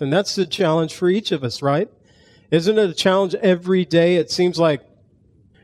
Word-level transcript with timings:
And 0.00 0.12
that's 0.12 0.34
the 0.34 0.46
challenge 0.46 0.94
for 0.94 1.08
each 1.08 1.32
of 1.32 1.42
us, 1.44 1.62
right? 1.62 1.88
Isn't 2.50 2.78
it 2.78 2.90
a 2.90 2.94
challenge 2.94 3.34
every 3.36 3.84
day? 3.84 4.16
It 4.16 4.30
seems 4.30 4.58
like 4.58 4.82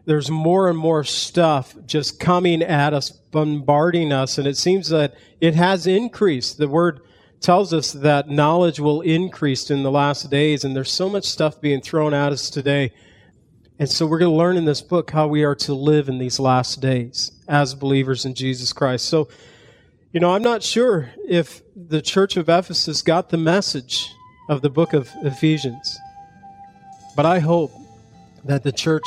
there's 0.05 0.31
more 0.31 0.69
and 0.69 0.77
more 0.77 1.05
stuff 1.05 1.77
just 1.87 2.19
coming 2.19 2.63
at 2.63 2.93
us, 2.93 3.11
bombarding 3.11 4.13
us, 4.13 4.39
and 4.39 4.49
it 4.49 4.57
seems 4.57 4.89
that 4.89 5.15
it 5.41 5.55
has 5.55 5.87
increased. 5.87 6.59
The 6.59 6.69
word 6.69 7.03
tells 7.41 7.73
us 7.73 7.93
that 7.93 8.29
knowledge 8.29 8.81
will 8.81 9.01
increase 9.03 9.71
in 9.71 9.83
the 9.83 9.91
last 9.91 10.31
days, 10.31 10.65
and 10.65 10.75
there's 10.75 10.91
so 10.91 11.09
much 11.09 11.25
stuff 11.25 11.61
being 11.61 11.81
thrown 11.81 12.15
at 12.15 12.33
us 12.33 12.51
today. 12.51 12.93
And 13.79 13.89
so 13.89 14.07
we're 14.07 14.19
going 14.19 14.31
to 14.31 14.37
learn 14.37 14.57
in 14.57 14.65
this 14.65 14.83
book 14.83 15.11
how 15.11 15.27
we 15.29 15.45
are 15.45 15.57
to 15.57 15.75
live 15.75 16.09
in 16.09 16.19
these 16.19 16.39
last 16.39 16.81
days 16.81 17.33
as 17.49 17.75
believers 17.75 18.25
in 18.25 18.35
Jesus 18.35 18.73
Christ. 18.73 19.07
So, 19.07 19.29
you 20.13 20.21
know, 20.21 20.35
I'm 20.35 20.43
not 20.43 20.63
sure 20.63 21.11
if 21.29 21.63
the 21.75 22.03
church 22.03 22.37
of 22.37 22.49
Ephesus 22.49 23.03
got 23.03 23.31
the 23.31 23.39
message 23.39 24.13
of 24.49 24.63
the 24.63 24.71
book 24.71 24.93
of 24.93 25.11
Ephesians, 25.23 25.99
but 27.17 27.27
I 27.27 27.39
hope 27.39 27.73
that 28.45 28.63
the 28.63 28.73
church 28.73 29.07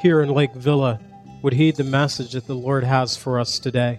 here 0.00 0.22
in 0.22 0.30
Lake 0.30 0.54
Villa 0.54 1.00
would 1.42 1.52
heed 1.52 1.76
the 1.76 1.84
message 1.84 2.32
that 2.32 2.46
the 2.46 2.54
Lord 2.54 2.84
has 2.84 3.16
for 3.16 3.38
us 3.38 3.58
today. 3.58 3.98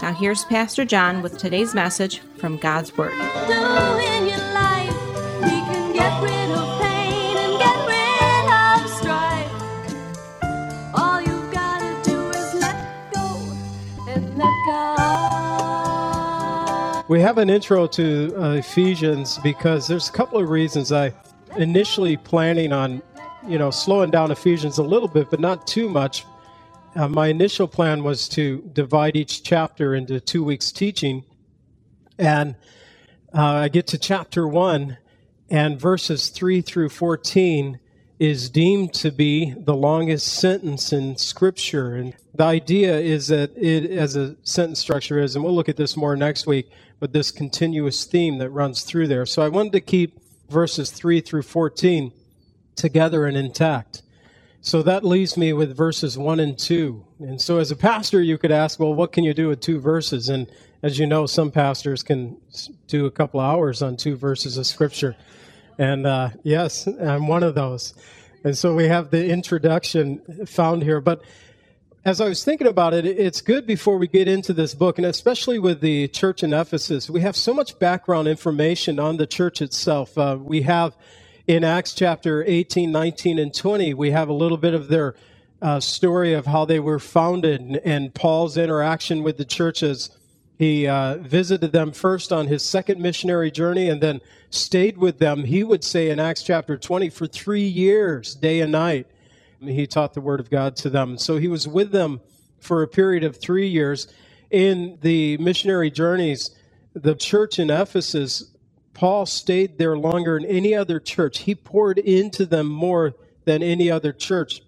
Now, 0.00 0.14
here's 0.14 0.44
Pastor 0.44 0.84
John 0.84 1.22
with 1.22 1.38
today's 1.38 1.74
message 1.74 2.20
from 2.38 2.56
God's 2.56 2.96
Word. 2.96 3.12
We 17.08 17.20
have 17.20 17.38
an 17.38 17.50
intro 17.50 17.88
to 17.88 18.34
uh, 18.36 18.50
Ephesians 18.52 19.38
because 19.42 19.88
there's 19.88 20.08
a 20.08 20.12
couple 20.12 20.38
of 20.38 20.48
reasons 20.48 20.92
I 20.92 21.12
initially 21.56 22.16
planning 22.16 22.72
on, 22.72 23.02
you 23.48 23.58
know, 23.58 23.72
slowing 23.72 24.10
down 24.12 24.30
Ephesians 24.30 24.78
a 24.78 24.82
little 24.84 25.08
bit, 25.08 25.28
but 25.28 25.40
not 25.40 25.66
too 25.66 25.88
much 25.88 26.24
uh, 26.98 27.06
my 27.06 27.28
initial 27.28 27.68
plan 27.68 28.02
was 28.02 28.28
to 28.28 28.68
divide 28.72 29.14
each 29.14 29.44
chapter 29.44 29.94
into 29.94 30.18
two 30.18 30.42
weeks 30.42 30.72
teaching. 30.72 31.22
And 32.18 32.56
uh, 33.32 33.42
I 33.44 33.68
get 33.68 33.86
to 33.88 33.98
chapter 33.98 34.48
one, 34.48 34.98
and 35.48 35.80
verses 35.80 36.28
3 36.28 36.60
through 36.60 36.88
14 36.88 37.78
is 38.18 38.50
deemed 38.50 38.92
to 38.94 39.12
be 39.12 39.54
the 39.56 39.76
longest 39.76 40.26
sentence 40.26 40.92
in 40.92 41.16
Scripture. 41.16 41.94
And 41.94 42.14
the 42.34 42.42
idea 42.42 42.98
is 42.98 43.28
that 43.28 43.56
it, 43.56 43.92
as 43.92 44.16
a 44.16 44.34
sentence 44.42 44.80
structure 44.80 45.20
is, 45.20 45.36
and 45.36 45.44
we'll 45.44 45.54
look 45.54 45.68
at 45.68 45.76
this 45.76 45.96
more 45.96 46.16
next 46.16 46.48
week, 46.48 46.68
but 46.98 47.12
this 47.12 47.30
continuous 47.30 48.06
theme 48.06 48.38
that 48.38 48.50
runs 48.50 48.82
through 48.82 49.06
there. 49.06 49.24
So 49.24 49.40
I 49.40 49.48
wanted 49.48 49.70
to 49.74 49.80
keep 49.80 50.18
verses 50.50 50.90
3 50.90 51.20
through 51.20 51.42
14 51.42 52.10
together 52.74 53.24
and 53.24 53.36
intact. 53.36 54.02
So 54.60 54.82
that 54.82 55.04
leaves 55.04 55.36
me 55.36 55.52
with 55.52 55.76
verses 55.76 56.18
1 56.18 56.40
and 56.40 56.58
2. 56.58 57.04
And 57.20 57.40
so 57.40 57.58
as 57.58 57.70
a 57.70 57.76
pastor, 57.76 58.20
you 58.20 58.38
could 58.38 58.50
ask, 58.50 58.80
well, 58.80 58.92
what 58.92 59.12
can 59.12 59.24
you 59.24 59.32
do 59.32 59.48
with 59.48 59.60
two 59.60 59.78
verses? 59.78 60.28
And 60.28 60.50
as 60.82 60.98
you 60.98 61.06
know, 61.06 61.26
some 61.26 61.50
pastors 61.50 62.02
can 62.02 62.36
do 62.88 63.06
a 63.06 63.10
couple 63.10 63.40
hours 63.40 63.82
on 63.82 63.96
two 63.96 64.16
verses 64.16 64.56
of 64.56 64.66
Scripture. 64.66 65.16
And 65.78 66.06
uh, 66.06 66.30
yes, 66.42 66.86
I'm 66.86 67.28
one 67.28 67.44
of 67.44 67.54
those. 67.54 67.94
And 68.44 68.56
so 68.56 68.74
we 68.74 68.88
have 68.88 69.10
the 69.10 69.28
introduction 69.28 70.46
found 70.46 70.82
here. 70.82 71.00
But 71.00 71.22
as 72.04 72.20
I 72.20 72.28
was 72.28 72.44
thinking 72.44 72.66
about 72.66 72.94
it, 72.94 73.06
it's 73.06 73.40
good 73.40 73.66
before 73.66 73.96
we 73.96 74.08
get 74.08 74.28
into 74.28 74.52
this 74.52 74.74
book, 74.74 74.98
and 74.98 75.06
especially 75.06 75.58
with 75.58 75.80
the 75.80 76.08
church 76.08 76.42
in 76.42 76.52
Ephesus, 76.52 77.10
we 77.10 77.20
have 77.20 77.36
so 77.36 77.52
much 77.52 77.78
background 77.78 78.28
information 78.28 78.98
on 78.98 79.18
the 79.18 79.26
church 79.26 79.60
itself. 79.60 80.16
Uh, 80.16 80.38
we 80.40 80.62
have 80.62 80.96
in 81.48 81.64
Acts 81.64 81.94
chapter 81.94 82.44
18, 82.46 82.92
19, 82.92 83.38
and 83.38 83.54
20, 83.54 83.94
we 83.94 84.10
have 84.10 84.28
a 84.28 84.34
little 84.34 84.58
bit 84.58 84.74
of 84.74 84.88
their 84.88 85.14
uh, 85.62 85.80
story 85.80 86.34
of 86.34 86.44
how 86.44 86.66
they 86.66 86.78
were 86.78 86.98
founded 86.98 87.80
and, 87.86 88.14
Paul's 88.14 88.58
interaction 88.58 89.22
with 89.22 89.38
the 89.38 89.46
churches. 89.46 90.10
He 90.58 90.86
uh, 90.86 91.16
visited 91.16 91.72
them 91.72 91.92
first 91.92 92.32
on 92.32 92.48
his 92.48 92.62
second 92.62 93.00
missionary 93.00 93.50
journey 93.50 93.88
and 93.88 94.02
then 94.02 94.20
stayed 94.50 94.98
with 94.98 95.18
them, 95.18 95.44
he 95.44 95.64
would 95.64 95.82
say 95.84 96.10
in 96.10 96.20
Acts 96.20 96.42
chapter 96.42 96.76
20, 96.76 97.08
for 97.08 97.26
three 97.26 97.66
years, 97.66 98.34
day 98.34 98.60
and 98.60 98.70
night. 98.70 99.06
He 99.58 99.86
taught 99.86 100.12
the 100.12 100.20
word 100.20 100.40
of 100.40 100.50
God 100.50 100.76
to 100.76 100.90
them. 100.90 101.16
So 101.16 101.38
he 101.38 101.48
was 101.48 101.66
with 101.66 101.92
them 101.92 102.20
for 102.60 102.82
a 102.82 102.88
period 102.88 103.24
of 103.24 103.38
three 103.38 103.68
years. 103.68 104.06
In 104.50 104.98
the 105.00 105.38
missionary 105.38 105.90
journeys, 105.90 106.50
the 106.92 107.14
church 107.14 107.58
in 107.58 107.70
Ephesus 107.70 108.50
Paul 108.98 109.26
stayed 109.26 109.78
there 109.78 109.96
longer 109.96 110.40
than 110.40 110.50
any 110.50 110.74
other 110.74 110.98
church. 110.98 111.42
He 111.42 111.54
poured 111.54 112.00
into 112.00 112.44
them 112.44 112.66
more 112.66 113.14
than 113.44 113.62
any 113.62 113.88
other 113.88 114.12
church. 114.12 114.60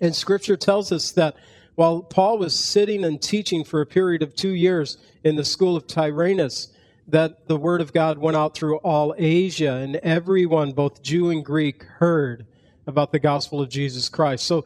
And 0.00 0.14
scripture 0.14 0.56
tells 0.56 0.92
us 0.92 1.10
that 1.10 1.34
while 1.74 2.00
Paul 2.00 2.38
was 2.38 2.56
sitting 2.56 3.04
and 3.04 3.20
teaching 3.20 3.64
for 3.64 3.80
a 3.80 3.86
period 3.86 4.22
of 4.22 4.36
two 4.36 4.52
years 4.52 4.98
in 5.24 5.34
the 5.34 5.44
school 5.44 5.74
of 5.74 5.88
Tyrannus, 5.88 6.68
that 7.08 7.48
the 7.48 7.56
word 7.56 7.80
of 7.80 7.92
God 7.92 8.18
went 8.18 8.36
out 8.36 8.54
through 8.54 8.76
all 8.76 9.16
Asia, 9.18 9.72
and 9.72 9.96
everyone, 9.96 10.70
both 10.70 11.02
Jew 11.02 11.30
and 11.30 11.44
Greek, 11.44 11.82
heard 11.82 12.46
about 12.86 13.10
the 13.10 13.18
gospel 13.18 13.60
of 13.60 13.68
Jesus 13.68 14.08
Christ. 14.08 14.46
So 14.46 14.64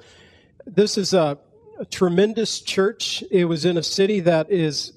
this 0.67 0.99
is 0.99 1.15
a, 1.15 1.39
a 1.79 1.87
tremendous 1.87 2.61
church. 2.61 3.25
It 3.31 3.47
was 3.47 3.65
in 3.65 3.79
a 3.79 3.83
city 3.83 4.21
that 4.21 4.51
is 4.51 4.93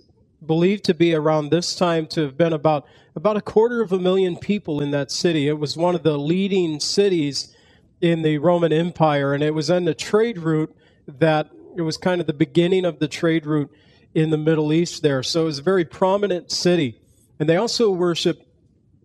believed 0.46 0.84
to 0.86 0.94
be 0.94 1.14
around 1.14 1.50
this 1.50 1.76
time 1.76 2.08
to 2.08 2.22
have 2.22 2.38
been 2.38 2.54
about 2.54 2.86
about 3.16 3.38
a 3.38 3.42
quarter 3.42 3.81
of 3.81 3.92
a 3.92 4.00
million 4.00 4.36
people 4.36 4.81
in 4.81 4.92
that 4.92 5.12
city. 5.12 5.48
It 5.48 5.59
was 5.59 5.78
one 5.78 5.94
of 5.94 6.04
the 6.04 6.18
leading 6.18 6.80
cities 6.80 7.56
in 8.02 8.24
the 8.24 8.38
Roman 8.40 8.74
Empire, 8.74 9.34
and 9.34 9.44
it 9.44 9.53
was 9.53 9.70
on 9.70 9.86
the 9.86 9.94
trade 9.94 10.40
route 10.40 10.76
that 11.08 11.52
it 11.76 11.82
was 11.82 11.98
kind 11.98 12.20
of 12.20 12.28
the 12.28 12.34
beginning 12.34 12.86
of 12.86 13.00
the 13.00 13.08
trade 13.08 13.46
route 13.46 13.72
in 14.14 14.30
the 14.30 14.38
Middle 14.38 14.74
East 14.74 15.02
there. 15.03 15.24
So 15.24 15.44
it 15.44 15.46
was 15.46 15.59
a 15.59 15.64
very 15.64 15.86
prominent 15.86 16.52
city. 16.52 17.00
And 17.40 17.48
they 17.50 17.58
also 17.58 17.92
worship, 17.92 18.42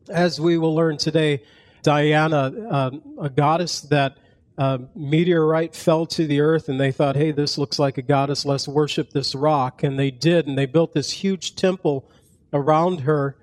as 0.09 0.41
we 0.41 0.59
will 0.59 0.75
learn 0.75 0.97
today, 0.97 1.43
Diana, 1.83 2.53
uh, 2.71 2.91
a 3.21 3.31
goddess 3.31 3.81
that 3.83 4.19
uh, 4.59 4.79
meteorite 4.95 5.75
fell 5.75 6.05
to 6.05 6.27
the 6.27 6.41
earth, 6.41 6.69
and 6.69 6.79
they 6.79 6.93
thought, 6.93 7.17
hey, 7.17 7.31
this 7.31 7.57
looks 7.57 7.79
like 7.79 7.97
a 7.97 8.03
goddess, 8.03 8.45
let's 8.45 8.69
worship 8.69 9.11
this 9.11 9.35
rock. 9.35 9.83
And 9.83 9.99
they 9.99 10.11
did, 10.11 10.47
and 10.47 10.59
they 10.59 10.67
built 10.67 10.93
this 10.93 11.11
huge 11.11 11.57
temple 11.57 12.11
around 12.53 13.01
her 13.01 13.37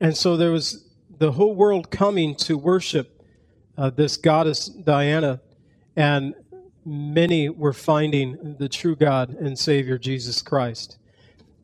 and 0.00 0.16
so 0.16 0.36
there 0.36 0.50
was 0.50 0.84
the 1.18 1.32
whole 1.32 1.54
world 1.54 1.90
coming 1.90 2.34
to 2.36 2.58
worship 2.58 3.22
uh, 3.78 3.90
this 3.90 4.16
goddess 4.16 4.66
Diana, 4.66 5.40
and 5.96 6.34
many 6.84 7.48
were 7.48 7.72
finding 7.72 8.56
the 8.58 8.68
true 8.68 8.96
God 8.96 9.30
and 9.30 9.58
Savior 9.58 9.98
Jesus 9.98 10.42
Christ. 10.42 10.98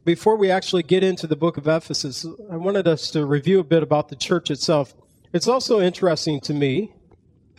Before 0.05 0.37
we 0.37 0.51
actually 0.51 0.83
get 0.83 1.05
into 1.05 1.27
the 1.27 1.37
book 1.37 1.59
of 1.59 1.69
Ephesus, 1.69 2.27
I 2.51 2.57
wanted 2.57 2.89
us 2.89 3.11
to 3.13 3.25
review 3.25 3.61
a 3.61 3.65
bit 3.65 3.83
about 3.83 4.09
the 4.09 4.17
church 4.17 4.51
itself. 4.51 4.95
It's 5.33 5.47
also 5.47 5.81
interesting 5.81 6.41
to 6.41 6.55
me 6.55 6.93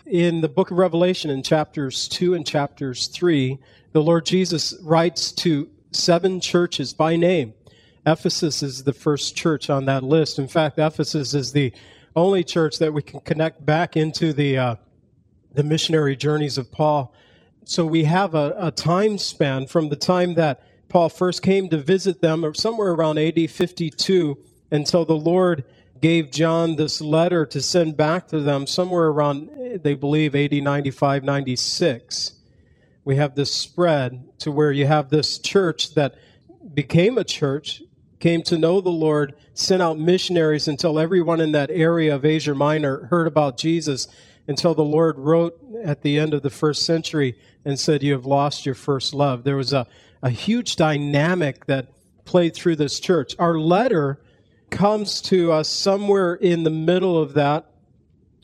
in 0.05 0.41
the 0.41 0.49
book 0.49 0.71
of 0.71 0.77
Revelation 0.77 1.29
in 1.29 1.43
chapters 1.43 2.07
2 2.09 2.33
and 2.33 2.45
chapters 2.45 3.07
3, 3.07 3.57
the 3.93 4.01
Lord 4.01 4.25
Jesus 4.25 4.75
writes 4.81 5.31
to 5.33 5.69
seven 5.91 6.39
churches 6.39 6.93
by 6.93 7.15
name. 7.15 7.53
Ephesus 8.05 8.61
is 8.61 8.83
the 8.83 8.93
first 8.93 9.35
church 9.35 9.69
on 9.69 9.85
that 9.85 10.03
list. 10.03 10.39
In 10.39 10.47
fact, 10.47 10.77
Ephesus 10.77 11.33
is 11.33 11.53
the 11.53 11.71
only 12.15 12.43
church 12.43 12.79
that 12.79 12.93
we 12.93 13.01
can 13.01 13.21
connect 13.21 13.65
back 13.65 13.95
into 13.95 14.33
the 14.33 14.57
uh, 14.57 14.75
the 15.53 15.63
missionary 15.63 16.15
journeys 16.15 16.57
of 16.57 16.71
Paul. 16.71 17.13
So 17.63 17.85
we 17.85 18.03
have 18.03 18.35
a, 18.35 18.55
a 18.57 18.71
time 18.71 19.17
span 19.17 19.67
from 19.67 19.89
the 19.89 19.95
time 19.95 20.33
that 20.33 20.63
Paul 20.89 21.09
first 21.09 21.41
came 21.41 21.69
to 21.69 21.77
visit 21.77 22.21
them, 22.21 22.43
or 22.43 22.53
somewhere 22.53 22.91
around 22.91 23.19
AD 23.19 23.49
52, 23.49 24.37
until 24.71 25.05
the 25.05 25.15
Lord 25.15 25.63
gave 26.03 26.29
John 26.29 26.75
this 26.75 26.99
letter 26.99 27.45
to 27.45 27.61
send 27.61 27.95
back 27.95 28.27
to 28.27 28.41
them, 28.41 28.67
somewhere 28.67 29.07
around, 29.07 29.79
they 29.81 29.95
believe, 29.95 30.35
AD 30.35 30.51
95, 30.51 31.23
96. 31.23 32.33
We 33.05 33.15
have 33.15 33.35
this 33.35 33.53
spread 33.53 34.37
to 34.39 34.51
where 34.51 34.71
you 34.71 34.85
have 34.85 35.09
this 35.09 35.39
church 35.39 35.95
that 35.95 36.15
became 36.73 37.17
a 37.17 37.23
church, 37.23 37.81
came 38.19 38.43
to 38.43 38.57
know 38.57 38.81
the 38.81 38.89
Lord, 38.89 39.33
sent 39.53 39.81
out 39.81 39.97
missionaries 39.97 40.67
until 40.67 40.99
everyone 40.99 41.39
in 41.39 41.53
that 41.53 41.71
area 41.71 42.13
of 42.13 42.25
Asia 42.25 42.53
Minor 42.53 43.05
heard 43.05 43.25
about 43.25 43.57
Jesus, 43.57 44.07
until 44.45 44.75
the 44.75 44.83
Lord 44.83 45.17
wrote 45.17 45.57
at 45.83 46.01
the 46.01 46.19
end 46.19 46.33
of 46.33 46.43
the 46.43 46.49
first 46.49 46.85
century 46.85 47.39
and 47.63 47.79
said, 47.79 48.03
You 48.03 48.11
have 48.11 48.25
lost 48.25 48.65
your 48.65 48.75
first 48.75 49.13
love. 49.13 49.45
There 49.45 49.57
was 49.57 49.71
a 49.73 49.87
a 50.23 50.29
huge 50.29 50.77
dynamic 50.77 51.65
that 51.65 51.89
played 52.23 52.55
through 52.55 52.77
this 52.77 52.99
church. 52.99 53.35
Our 53.37 53.59
letter 53.59 54.22
comes 54.73 55.21
to 55.21 55.51
us 55.51 55.69
somewhere 55.69 56.33
in 56.33 56.63
the 56.63 56.69
middle 56.69 57.21
of 57.21 57.35
that. 57.35 57.65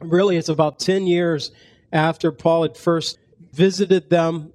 Really, 0.02 0.38
it's 0.38 0.48
about 0.48 0.80
10 0.80 1.08
years 1.08 1.52
after 1.92 2.31
Paul 2.31 2.64
had 2.64 2.78
first 2.78 3.18
visited 3.52 4.10
them. 4.10 4.54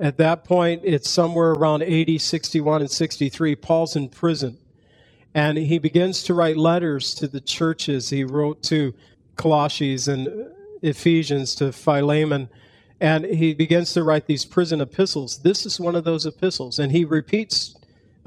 At 0.00 0.16
that 0.18 0.44
point, 0.44 0.82
it's 0.84 1.10
somewhere 1.10 1.50
around 1.50 1.82
80, 1.82 2.18
61, 2.18 2.82
and 2.82 2.90
63. 2.90 3.56
Paul's 3.56 3.96
in 3.96 4.08
prison. 4.08 4.58
And 5.34 5.58
he 5.58 5.78
begins 5.78 6.22
to 6.24 6.34
write 6.34 6.56
letters 6.56 7.14
to 7.16 7.26
the 7.26 7.40
churches. 7.40 8.10
He 8.10 8.24
wrote 8.24 8.62
to 8.64 8.94
Colossians 9.36 10.08
and 10.08 10.28
Ephesians, 10.82 11.54
to 11.56 11.72
Philemon, 11.72 12.48
and 13.00 13.24
he 13.24 13.54
begins 13.54 13.92
to 13.92 14.02
write 14.02 14.26
these 14.26 14.44
prison 14.44 14.80
epistles. 14.80 15.38
This 15.38 15.66
is 15.66 15.78
one 15.80 15.94
of 15.94 16.04
those 16.04 16.26
epistles. 16.26 16.78
And 16.78 16.92
he 16.92 17.04
repeats 17.04 17.74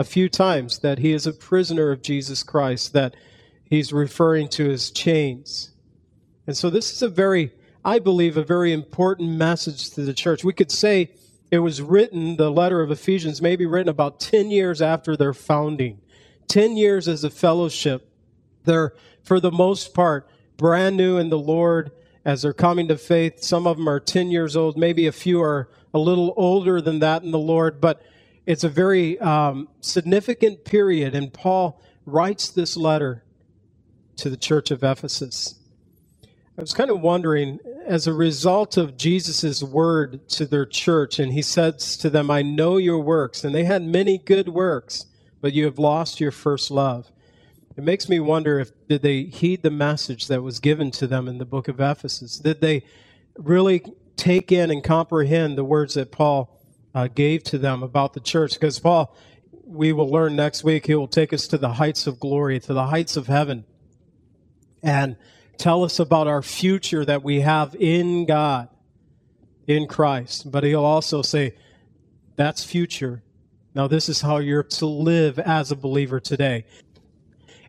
a 0.01 0.03
few 0.03 0.27
times 0.27 0.79
that 0.79 0.97
he 0.97 1.13
is 1.13 1.27
a 1.27 1.31
prisoner 1.31 1.91
of 1.91 2.01
Jesus 2.01 2.41
Christ, 2.41 2.91
that 2.93 3.15
he's 3.63 3.93
referring 3.93 4.49
to 4.49 4.67
his 4.67 4.89
chains. 4.89 5.69
And 6.47 6.57
so 6.57 6.71
this 6.71 6.91
is 6.91 7.03
a 7.03 7.07
very, 7.07 7.51
I 7.85 7.99
believe, 7.99 8.35
a 8.35 8.43
very 8.43 8.73
important 8.73 9.29
message 9.29 9.91
to 9.91 10.01
the 10.01 10.15
church. 10.15 10.43
We 10.43 10.53
could 10.53 10.71
say 10.71 11.11
it 11.51 11.59
was 11.59 11.83
written, 11.83 12.37
the 12.37 12.49
letter 12.49 12.81
of 12.81 12.89
Ephesians, 12.89 13.43
maybe 13.43 13.67
written 13.67 13.89
about 13.89 14.19
10 14.19 14.49
years 14.49 14.81
after 14.81 15.15
their 15.15 15.35
founding. 15.35 16.01
10 16.47 16.77
years 16.77 17.07
as 17.07 17.23
a 17.23 17.29
fellowship. 17.29 18.11
They're, 18.63 18.93
for 19.21 19.39
the 19.39 19.51
most 19.51 19.93
part, 19.93 20.27
brand 20.57 20.97
new 20.97 21.19
in 21.19 21.29
the 21.29 21.37
Lord 21.37 21.91
as 22.25 22.41
they're 22.41 22.53
coming 22.53 22.87
to 22.87 22.97
faith. 22.97 23.43
Some 23.43 23.67
of 23.67 23.77
them 23.77 23.87
are 23.87 23.99
10 23.99 24.31
years 24.31 24.55
old, 24.55 24.77
maybe 24.77 25.05
a 25.05 25.11
few 25.11 25.43
are 25.43 25.69
a 25.93 25.99
little 25.99 26.33
older 26.37 26.81
than 26.81 26.97
that 26.99 27.21
in 27.21 27.29
the 27.29 27.37
Lord, 27.37 27.79
but 27.79 28.01
it's 28.51 28.65
a 28.65 28.69
very 28.69 29.17
um, 29.21 29.69
significant 29.79 30.65
period. 30.65 31.15
And 31.15 31.31
Paul 31.31 31.81
writes 32.05 32.49
this 32.49 32.75
letter 32.75 33.23
to 34.17 34.29
the 34.29 34.35
church 34.35 34.71
of 34.71 34.83
Ephesus. 34.83 35.55
I 36.57 36.61
was 36.61 36.73
kind 36.73 36.89
of 36.89 36.99
wondering, 36.99 37.59
as 37.85 38.07
a 38.07 38.13
result 38.13 38.75
of 38.75 38.97
Jesus' 38.97 39.63
word 39.63 40.27
to 40.31 40.45
their 40.45 40.65
church, 40.65 41.17
and 41.17 41.31
he 41.31 41.41
says 41.41 41.95
to 41.95 42.09
them, 42.09 42.29
I 42.29 42.41
know 42.41 42.75
your 42.75 42.99
works, 42.99 43.45
and 43.45 43.55
they 43.55 43.63
had 43.63 43.83
many 43.83 44.17
good 44.17 44.49
works, 44.49 45.05
but 45.39 45.53
you 45.53 45.63
have 45.63 45.79
lost 45.79 46.19
your 46.19 46.31
first 46.31 46.69
love. 46.69 47.09
It 47.77 47.85
makes 47.85 48.09
me 48.09 48.19
wonder 48.19 48.59
if 48.59 48.73
did 48.89 49.01
they 49.01 49.23
heed 49.23 49.63
the 49.63 49.71
message 49.71 50.27
that 50.27 50.43
was 50.43 50.59
given 50.59 50.91
to 50.91 51.07
them 51.07 51.29
in 51.29 51.37
the 51.37 51.45
book 51.45 51.69
of 51.69 51.79
Ephesus? 51.79 52.37
Did 52.37 52.59
they 52.59 52.83
really 53.37 53.81
take 54.17 54.51
in 54.51 54.69
and 54.69 54.83
comprehend 54.83 55.57
the 55.57 55.63
words 55.63 55.93
that 55.93 56.11
Paul 56.11 56.60
uh, 56.93 57.07
gave 57.07 57.43
to 57.43 57.57
them 57.57 57.83
about 57.83 58.13
the 58.13 58.19
church? 58.19 58.53
Because 58.53 58.79
Paul, 58.79 59.15
we 59.65 59.93
will 59.93 60.09
learn 60.09 60.35
next 60.35 60.63
week, 60.63 60.87
he 60.87 60.95
will 60.95 61.07
take 61.07 61.33
us 61.33 61.47
to 61.47 61.57
the 61.57 61.73
heights 61.73 62.07
of 62.07 62.19
glory, 62.19 62.59
to 62.59 62.73
the 62.73 62.87
heights 62.87 63.17
of 63.17 63.27
heaven, 63.27 63.65
and 64.83 65.15
tell 65.57 65.83
us 65.83 65.99
about 65.99 66.27
our 66.27 66.41
future 66.41 67.05
that 67.05 67.23
we 67.23 67.41
have 67.41 67.75
in 67.75 68.25
God, 68.25 68.67
in 69.67 69.87
Christ. 69.87 70.51
But 70.51 70.63
he'll 70.63 70.83
also 70.83 71.21
say, 71.21 71.55
that's 72.35 72.63
future. 72.63 73.23
Now, 73.73 73.87
this 73.87 74.09
is 74.09 74.21
how 74.21 74.37
you're 74.37 74.63
to 74.63 74.85
live 74.85 75.39
as 75.39 75.71
a 75.71 75.75
believer 75.75 76.19
today. 76.19 76.65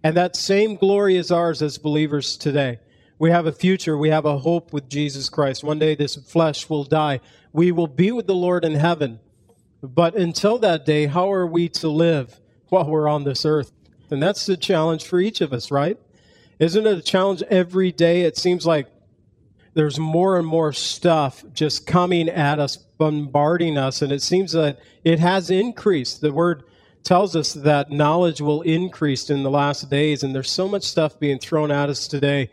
And 0.03 0.17
that 0.17 0.35
same 0.35 0.77
glory 0.77 1.17
is 1.17 1.31
ours 1.31 1.63
as 1.63 1.79
believers 1.79 2.37
today. 2.37 2.81
We 3.23 3.31
have 3.31 3.47
a 3.47 3.53
future. 3.53 3.97
We 3.97 4.09
have 4.09 4.25
a 4.25 4.39
hope 4.39 4.73
with 4.73 4.89
Jesus 4.89 5.29
Christ. 5.29 5.63
One 5.63 5.79
day 5.79 5.95
this 5.95 6.17
flesh 6.17 6.69
will 6.69 6.83
die. 6.83 7.21
We 7.53 7.71
will 7.71 7.87
be 7.87 8.11
with 8.11 8.27
the 8.27 8.35
Lord 8.35 8.65
in 8.65 8.75
heaven. 8.75 9.21
But 9.81 10.17
until 10.17 10.59
that 10.59 10.85
day, 10.85 11.07
how 11.07 11.33
are 11.33 11.47
we 11.47 11.69
to 11.69 11.89
live 11.89 12.41
while 12.69 12.85
we're 12.85 13.07
on 13.07 13.23
this 13.23 13.45
earth? 13.45 13.71
And 14.11 14.21
that's 14.21 14.45
the 14.45 14.57
challenge 14.57 15.05
for 15.05 15.21
each 15.21 15.41
of 15.41 15.53
us, 15.53 15.71
right? 15.71 16.01
Isn't 16.59 16.85
it 16.85 16.99
a 16.99 17.01
challenge 17.01 17.45
every 17.49 17.93
day? 17.93 18.23
It 18.23 18.37
seems 18.37 18.67
like 18.67 18.89
there's 19.75 20.01
more 20.01 20.37
and 20.37 20.47
more 20.47 20.73
stuff 20.73 21.45
just 21.55 21.87
coming 21.87 22.29
at 22.29 22.59
us, 22.59 22.77
bombarding 22.77 23.79
us, 23.79 24.03
and 24.03 24.11
it 24.11 24.23
seems 24.23 24.51
that 24.51 24.81
it 25.05 25.21
has 25.21 25.49
increased. 25.49 26.23
The 26.23 26.33
word 26.33 26.65
tells 27.05 27.37
us 27.37 27.53
that 27.53 27.93
knowledge 27.93 28.41
will 28.41 28.63
increase 28.63 29.31
in 29.31 29.45
the 29.45 29.51
last 29.51 29.89
days, 29.89 30.25
and 30.25 30.35
there's 30.35 30.51
so 30.51 30.67
much 30.67 30.83
stuff 30.83 31.21
being 31.21 31.39
thrown 31.39 31.71
at 31.71 31.89
us 31.89 32.09
today. 32.09 32.51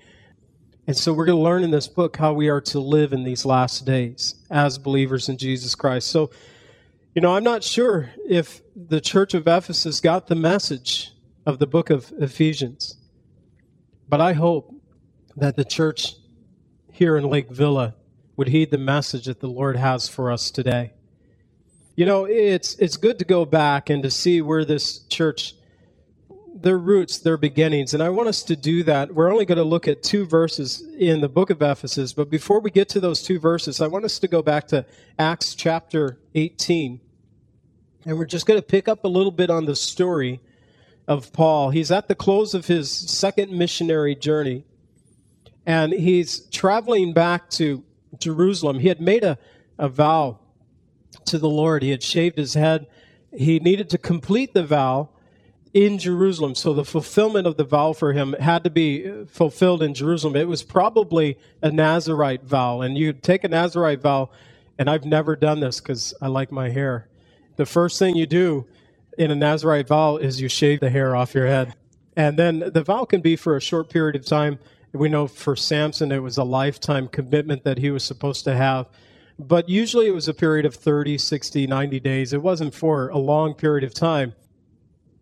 And 0.89 0.97
so 0.97 1.13
we're 1.13 1.25
going 1.25 1.37
to 1.37 1.43
learn 1.43 1.63
in 1.63 1.69
this 1.69 1.87
book 1.87 2.17
how 2.17 2.33
we 2.33 2.49
are 2.49 2.61
to 2.61 2.79
live 2.79 3.13
in 3.13 3.23
these 3.23 3.45
last 3.45 3.85
days 3.85 4.33
as 4.49 4.79
believers 4.79 5.29
in 5.29 5.37
Jesus 5.37 5.75
Christ. 5.75 6.07
So, 6.07 6.31
you 7.13 7.21
know, 7.21 7.35
I'm 7.35 7.43
not 7.43 7.63
sure 7.63 8.09
if 8.27 8.63
the 8.75 8.99
church 8.99 9.35
of 9.35 9.47
Ephesus 9.47 10.01
got 10.01 10.25
the 10.25 10.33
message 10.33 11.11
of 11.45 11.59
the 11.59 11.67
book 11.67 11.91
of 11.91 12.11
Ephesians, 12.17 12.97
but 14.07 14.19
I 14.19 14.33
hope 14.33 14.73
that 15.37 15.55
the 15.55 15.63
church 15.63 16.15
here 16.91 17.15
in 17.17 17.25
Lake 17.25 17.51
Villa 17.51 17.93
would 18.35 18.47
heed 18.47 18.71
the 18.71 18.79
message 18.79 19.25
that 19.25 19.41
the 19.41 19.47
Lord 19.47 19.77
has 19.77 20.09
for 20.09 20.31
us 20.31 20.49
today. 20.49 20.93
You 21.95 22.07
know, 22.07 22.25
it's 22.25 22.73
it's 22.79 22.97
good 22.97 23.19
to 23.19 23.25
go 23.25 23.45
back 23.45 23.91
and 23.91 24.01
to 24.01 24.09
see 24.09 24.41
where 24.41 24.65
this 24.65 25.03
church 25.03 25.53
their 26.53 26.77
roots, 26.77 27.19
their 27.19 27.37
beginnings. 27.37 27.93
And 27.93 28.03
I 28.03 28.09
want 28.09 28.27
us 28.27 28.43
to 28.43 28.55
do 28.55 28.83
that. 28.83 29.13
We're 29.13 29.31
only 29.31 29.45
going 29.45 29.57
to 29.57 29.63
look 29.63 29.87
at 29.87 30.03
two 30.03 30.25
verses 30.25 30.81
in 30.97 31.21
the 31.21 31.29
book 31.29 31.49
of 31.49 31.61
Ephesus, 31.61 32.13
but 32.13 32.29
before 32.29 32.59
we 32.59 32.71
get 32.71 32.89
to 32.89 32.99
those 32.99 33.21
two 33.21 33.39
verses, 33.39 33.81
I 33.81 33.87
want 33.87 34.05
us 34.05 34.19
to 34.19 34.27
go 34.27 34.41
back 34.41 34.67
to 34.69 34.85
Acts 35.17 35.55
chapter 35.55 36.17
18. 36.35 36.99
And 38.05 38.17
we're 38.17 38.25
just 38.25 38.45
going 38.45 38.59
to 38.59 38.65
pick 38.65 38.87
up 38.87 39.03
a 39.03 39.07
little 39.07 39.31
bit 39.31 39.49
on 39.49 39.65
the 39.65 39.75
story 39.75 40.39
of 41.07 41.33
Paul. 41.33 41.71
He's 41.71 41.91
at 41.91 42.07
the 42.07 42.15
close 42.15 42.53
of 42.53 42.67
his 42.67 42.91
second 42.91 43.51
missionary 43.51 44.15
journey, 44.15 44.63
and 45.65 45.91
he's 45.91 46.41
traveling 46.49 47.13
back 47.13 47.49
to 47.51 47.83
Jerusalem. 48.17 48.79
He 48.79 48.87
had 48.87 49.01
made 49.01 49.23
a, 49.23 49.37
a 49.77 49.89
vow 49.89 50.39
to 51.25 51.37
the 51.37 51.49
Lord. 51.49 51.83
He 51.83 51.89
had 51.91 52.03
shaved 52.03 52.37
his 52.37 52.53
head. 52.53 52.87
He 53.35 53.59
needed 53.59 53.89
to 53.91 53.97
complete 53.97 54.53
the 54.53 54.63
vow 54.63 55.09
in 55.73 55.97
Jerusalem. 55.97 56.55
So 56.55 56.73
the 56.73 56.85
fulfillment 56.85 57.45
of 57.45 57.57
the 57.57 57.63
vow 57.63 57.93
for 57.93 58.13
him 58.13 58.33
had 58.39 58.63
to 58.63 58.69
be 58.69 59.25
fulfilled 59.25 59.83
in 59.83 59.93
Jerusalem. 59.93 60.35
It 60.35 60.47
was 60.47 60.63
probably 60.63 61.37
a 61.61 61.71
Nazarite 61.71 62.43
vow. 62.43 62.81
And 62.81 62.97
you 62.97 63.13
take 63.13 63.43
a 63.43 63.47
Nazarite 63.47 64.01
vow, 64.01 64.29
and 64.77 64.89
I've 64.89 65.05
never 65.05 65.35
done 65.35 65.59
this 65.59 65.79
because 65.79 66.13
I 66.21 66.27
like 66.27 66.51
my 66.51 66.69
hair. 66.69 67.07
The 67.57 67.65
first 67.65 67.99
thing 67.99 68.15
you 68.15 68.25
do 68.25 68.65
in 69.17 69.31
a 69.31 69.35
Nazarite 69.35 69.87
vow 69.87 70.17
is 70.17 70.41
you 70.41 70.49
shave 70.49 70.79
the 70.79 70.89
hair 70.89 71.15
off 71.15 71.35
your 71.35 71.47
head. 71.47 71.75
And 72.15 72.37
then 72.37 72.71
the 72.73 72.83
vow 72.83 73.05
can 73.05 73.21
be 73.21 73.35
for 73.35 73.55
a 73.55 73.61
short 73.61 73.89
period 73.89 74.15
of 74.15 74.25
time. 74.25 74.59
We 74.91 75.09
know 75.09 75.27
for 75.27 75.55
Samson, 75.55 76.11
it 76.11 76.23
was 76.23 76.37
a 76.37 76.43
lifetime 76.43 77.07
commitment 77.07 77.63
that 77.63 77.77
he 77.77 77.91
was 77.91 78.03
supposed 78.03 78.43
to 78.45 78.55
have 78.55 78.87
but 79.39 79.69
usually 79.69 80.07
it 80.07 80.13
was 80.13 80.27
a 80.27 80.33
period 80.33 80.65
of 80.65 80.75
30, 80.75 81.17
60, 81.17 81.65
90 81.65 81.99
days. 82.01 82.33
It 82.33 82.41
wasn't 82.41 82.73
for 82.73 83.07
a 83.07 83.17
long 83.17 83.53
period 83.53 83.85
of 83.85 83.93
time. 83.93 84.33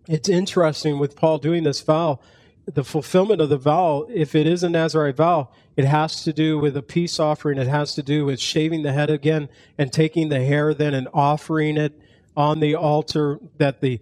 It's 0.07 0.29
interesting 0.29 0.99
with 0.99 1.15
Paul 1.15 1.37
doing 1.37 1.63
this 1.63 1.81
vow, 1.81 2.19
the 2.65 2.83
fulfillment 2.83 3.41
of 3.41 3.49
the 3.49 3.57
vow, 3.57 4.07
if 4.13 4.35
it 4.35 4.47
is 4.47 4.63
a 4.63 4.69
Nazarite 4.69 5.15
vow, 5.15 5.49
it 5.75 5.85
has 5.85 6.23
to 6.23 6.33
do 6.33 6.57
with 6.57 6.75
a 6.75 6.81
peace 6.81 7.19
offering. 7.19 7.57
It 7.57 7.67
has 7.67 7.93
to 7.95 8.03
do 8.03 8.25
with 8.25 8.39
shaving 8.39 8.83
the 8.83 8.93
head 8.93 9.09
again 9.09 9.49
and 9.77 9.91
taking 9.91 10.29
the 10.29 10.43
hair 10.43 10.73
then 10.73 10.93
and 10.93 11.07
offering 11.13 11.77
it 11.77 11.99
on 12.35 12.59
the 12.59 12.75
altar 12.75 13.39
that 13.57 13.81
the 13.81 13.99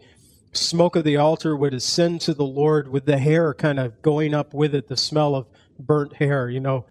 smoke 0.52 0.96
of 0.96 1.04
the 1.04 1.18
altar 1.18 1.56
would 1.56 1.74
ascend 1.74 2.22
to 2.22 2.34
the 2.34 2.46
Lord 2.46 2.88
with 2.88 3.06
the 3.06 3.18
hair 3.18 3.54
kind 3.54 3.80
of 3.80 4.02
going 4.02 4.34
up 4.34 4.54
with 4.54 4.74
it, 4.74 4.88
the 4.88 4.98
smell 4.98 5.36
of 5.36 5.48
burnt 5.78 6.14
hair, 6.14 6.50
you 6.50 6.60
know. 6.60 6.86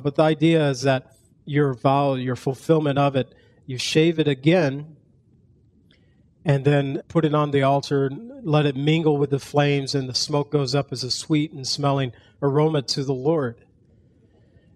But 0.00 0.16
the 0.16 0.22
idea 0.22 0.70
is 0.70 0.82
that 0.82 1.16
your 1.44 1.74
vow, 1.74 2.14
your 2.14 2.36
fulfillment 2.36 2.98
of 2.98 3.16
it, 3.16 3.34
you 3.66 3.78
shave 3.78 4.18
it 4.18 4.28
again 4.28 4.93
and 6.44 6.64
then 6.64 7.02
put 7.08 7.24
it 7.24 7.34
on 7.34 7.50
the 7.50 7.62
altar, 7.62 8.10
let 8.42 8.66
it 8.66 8.76
mingle 8.76 9.16
with 9.16 9.30
the 9.30 9.38
flames, 9.38 9.94
and 9.94 10.08
the 10.08 10.14
smoke 10.14 10.50
goes 10.50 10.74
up 10.74 10.92
as 10.92 11.02
a 11.02 11.10
sweet 11.10 11.52
and 11.52 11.66
smelling 11.66 12.12
aroma 12.42 12.82
to 12.82 13.02
the 13.02 13.14
Lord. 13.14 13.56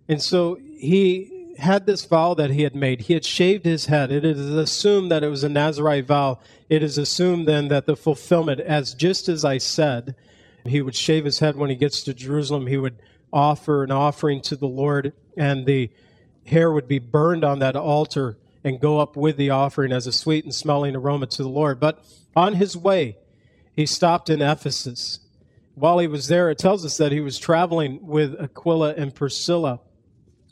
And 0.08 0.22
so 0.22 0.58
he 0.78 1.54
had 1.58 1.86
this 1.86 2.04
vow 2.04 2.34
that 2.34 2.50
he 2.50 2.62
had 2.62 2.74
made. 2.74 3.02
He 3.02 3.14
had 3.14 3.24
shaved 3.24 3.64
his 3.64 3.86
head. 3.86 4.10
It 4.10 4.24
is 4.24 4.38
assumed 4.38 5.10
that 5.10 5.24
it 5.24 5.28
was 5.28 5.44
a 5.44 5.48
Nazarite 5.48 6.06
vow. 6.06 6.38
It 6.70 6.82
is 6.82 6.96
assumed 6.96 7.46
then 7.46 7.68
that 7.68 7.84
the 7.84 7.96
fulfillment, 7.96 8.60
as 8.60 8.94
just 8.94 9.28
as 9.28 9.44
I 9.44 9.58
said, 9.58 10.14
he 10.64 10.80
would 10.80 10.94
shave 10.94 11.24
his 11.24 11.40
head 11.40 11.56
when 11.56 11.68
he 11.68 11.76
gets 11.76 12.02
to 12.04 12.14
Jerusalem. 12.14 12.66
He 12.66 12.78
would 12.78 12.96
offer 13.32 13.82
an 13.82 13.90
offering 13.90 14.40
to 14.42 14.56
the 14.56 14.68
Lord, 14.68 15.12
and 15.36 15.66
the 15.66 15.90
hair 16.46 16.72
would 16.72 16.88
be 16.88 16.98
burned 16.98 17.44
on 17.44 17.58
that 17.58 17.76
altar 17.76 18.38
and 18.64 18.80
go 18.80 18.98
up 18.98 19.16
with 19.16 19.36
the 19.36 19.50
offering 19.50 19.92
as 19.92 20.06
a 20.06 20.12
sweet 20.12 20.44
and 20.44 20.54
smelling 20.54 20.96
aroma 20.96 21.26
to 21.26 21.42
the 21.42 21.48
Lord. 21.48 21.78
But 21.78 22.04
on 22.34 22.54
his 22.54 22.76
way, 22.76 23.16
he 23.74 23.86
stopped 23.86 24.28
in 24.28 24.42
Ephesus. 24.42 25.20
While 25.74 25.98
he 26.00 26.08
was 26.08 26.28
there, 26.28 26.50
it 26.50 26.58
tells 26.58 26.84
us 26.84 26.96
that 26.96 27.12
he 27.12 27.20
was 27.20 27.38
traveling 27.38 28.00
with 28.02 28.34
Aquila 28.40 28.94
and 28.94 29.14
Priscilla 29.14 29.80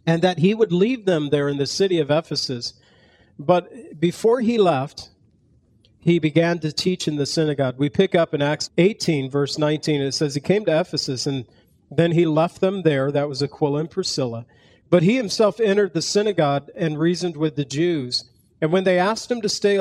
and 0.06 0.22
that 0.22 0.38
he 0.38 0.54
would 0.54 0.72
leave 0.72 1.04
them 1.04 1.30
there 1.30 1.48
in 1.48 1.56
the 1.56 1.66
city 1.66 1.98
of 1.98 2.10
Ephesus. 2.10 2.75
But 3.38 3.98
before 3.98 4.40
he 4.40 4.56
left, 4.56 5.10
he 5.98 6.20
began 6.20 6.60
to 6.60 6.70
teach 6.70 7.08
in 7.08 7.16
the 7.16 7.26
synagogue. 7.26 7.75
We 7.78 7.88
pick 7.88 8.14
up 8.14 8.32
in 8.32 8.40
Acts 8.40 8.70
18, 8.78 9.28
verse 9.28 9.58
19. 9.58 10.00
It 10.00 10.12
says, 10.12 10.36
He 10.36 10.40
came 10.40 10.64
to 10.66 10.80
Ephesus, 10.80 11.26
and 11.26 11.44
then 11.90 12.12
he 12.12 12.25
left 12.25 12.60
them 12.60 12.82
there. 12.82 13.10
That 13.10 13.28
was 13.28 13.42
Aquila 13.42 13.80
and 13.80 13.90
Priscilla. 13.90 14.46
But 14.88 15.02
he 15.02 15.16
himself 15.16 15.60
entered 15.60 15.94
the 15.94 16.02
synagogue 16.02 16.68
and 16.76 16.98
reasoned 16.98 17.36
with 17.36 17.56
the 17.56 17.64
Jews. 17.64 18.30
And 18.60 18.72
when 18.72 18.84
they 18.84 18.98
asked 18.98 19.30
him 19.30 19.40
to 19.42 19.48
stay 19.48 19.80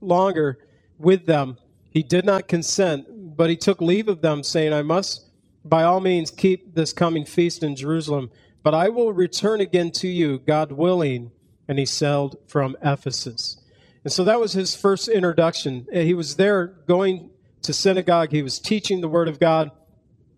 longer 0.00 0.58
with 0.98 1.26
them, 1.26 1.58
he 1.90 2.02
did 2.02 2.24
not 2.24 2.48
consent, 2.48 3.36
but 3.36 3.50
he 3.50 3.56
took 3.56 3.80
leave 3.80 4.08
of 4.08 4.22
them, 4.22 4.42
saying, 4.42 4.72
I 4.72 4.82
must 4.82 5.26
by 5.64 5.82
all 5.82 6.00
means 6.00 6.30
keep 6.30 6.74
this 6.74 6.92
coming 6.92 7.24
feast 7.24 7.62
in 7.62 7.74
Jerusalem, 7.74 8.30
but 8.62 8.74
I 8.74 8.88
will 8.88 9.12
return 9.12 9.60
again 9.60 9.90
to 9.92 10.08
you, 10.08 10.38
God 10.38 10.72
willing. 10.72 11.32
And 11.68 11.78
he 11.78 11.86
sailed 11.86 12.36
from 12.46 12.76
Ephesus. 12.82 13.60
And 14.04 14.12
so 14.12 14.22
that 14.22 14.38
was 14.38 14.52
his 14.52 14.76
first 14.76 15.08
introduction. 15.08 15.86
Eh, 15.92 16.04
he 16.04 16.14
was 16.14 16.36
there 16.36 16.68
going 16.86 17.30
to 17.62 17.72
synagogue, 17.72 18.30
he 18.30 18.42
was 18.42 18.60
teaching 18.60 19.00
the 19.00 19.08
Word 19.08 19.26
of 19.26 19.40
God, 19.40 19.72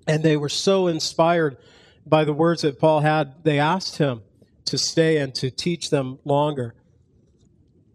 and 0.06 0.22
they 0.22 0.38
were 0.38 0.48
so 0.48 0.86
inspired 0.86 1.58
by 2.08 2.24
the 2.24 2.32
words 2.32 2.62
that 2.62 2.78
Paul 2.78 3.00
had, 3.00 3.44
they 3.44 3.58
asked 3.58 3.98
him 3.98 4.22
to 4.66 4.78
stay 4.78 5.18
and 5.18 5.34
to 5.36 5.50
teach 5.50 5.90
them 5.90 6.18
longer. 6.24 6.74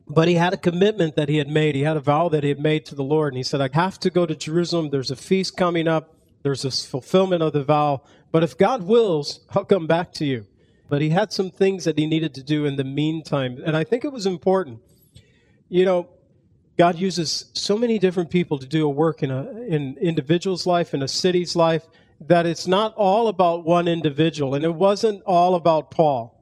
But 0.07 0.27
he 0.27 0.35
had 0.35 0.53
a 0.53 0.57
commitment 0.57 1.15
that 1.15 1.29
he 1.29 1.37
had 1.37 1.47
made. 1.47 1.75
He 1.75 1.81
had 1.81 1.97
a 1.97 2.01
vow 2.01 2.29
that 2.29 2.43
he 2.43 2.49
had 2.49 2.59
made 2.59 2.85
to 2.87 2.95
the 2.95 3.03
Lord. 3.03 3.33
And 3.33 3.37
he 3.37 3.43
said, 3.43 3.61
I 3.61 3.69
have 3.73 3.99
to 4.01 4.09
go 4.09 4.25
to 4.25 4.35
Jerusalem. 4.35 4.89
There's 4.89 5.11
a 5.11 5.15
feast 5.15 5.55
coming 5.55 5.87
up. 5.87 6.15
There's 6.43 6.65
a 6.65 6.71
fulfillment 6.71 7.41
of 7.41 7.53
the 7.53 7.63
vow. 7.63 8.01
But 8.31 8.43
if 8.43 8.57
God 8.57 8.83
wills, 8.83 9.39
I'll 9.51 9.65
come 9.65 9.87
back 9.87 10.11
to 10.13 10.25
you. 10.25 10.45
But 10.89 11.01
he 11.01 11.09
had 11.09 11.31
some 11.31 11.49
things 11.49 11.85
that 11.85 11.97
he 11.97 12.05
needed 12.05 12.33
to 12.35 12.43
do 12.43 12.65
in 12.65 12.75
the 12.75 12.83
meantime. 12.83 13.61
And 13.65 13.77
I 13.77 13.83
think 13.83 14.03
it 14.03 14.11
was 14.11 14.25
important. 14.25 14.81
You 15.69 15.85
know, 15.85 16.09
God 16.77 16.97
uses 16.99 17.45
so 17.53 17.77
many 17.77 17.97
different 17.97 18.29
people 18.29 18.59
to 18.59 18.65
do 18.65 18.85
a 18.85 18.89
work 18.89 19.23
in 19.23 19.31
an 19.31 19.65
in 19.67 19.97
individual's 19.99 20.67
life, 20.67 20.93
in 20.93 21.01
a 21.01 21.07
city's 21.07 21.55
life 21.55 21.87
that 22.27 22.45
it's 22.45 22.67
not 22.67 22.93
all 22.95 23.27
about 23.27 23.65
one 23.65 23.87
individual, 23.87 24.55
and 24.55 24.63
it 24.63 24.73
wasn't 24.73 25.21
all 25.23 25.55
about 25.55 25.91
Paul. 25.91 26.39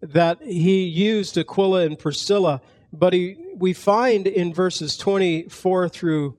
That 0.00 0.42
he 0.42 0.84
used 0.84 1.38
Aquila 1.38 1.82
and 1.82 1.98
Priscilla, 1.98 2.60
but 2.92 3.12
he, 3.12 3.36
we 3.56 3.72
find 3.72 4.26
in 4.26 4.52
verses 4.52 4.96
24 4.96 5.88
through 5.88 6.36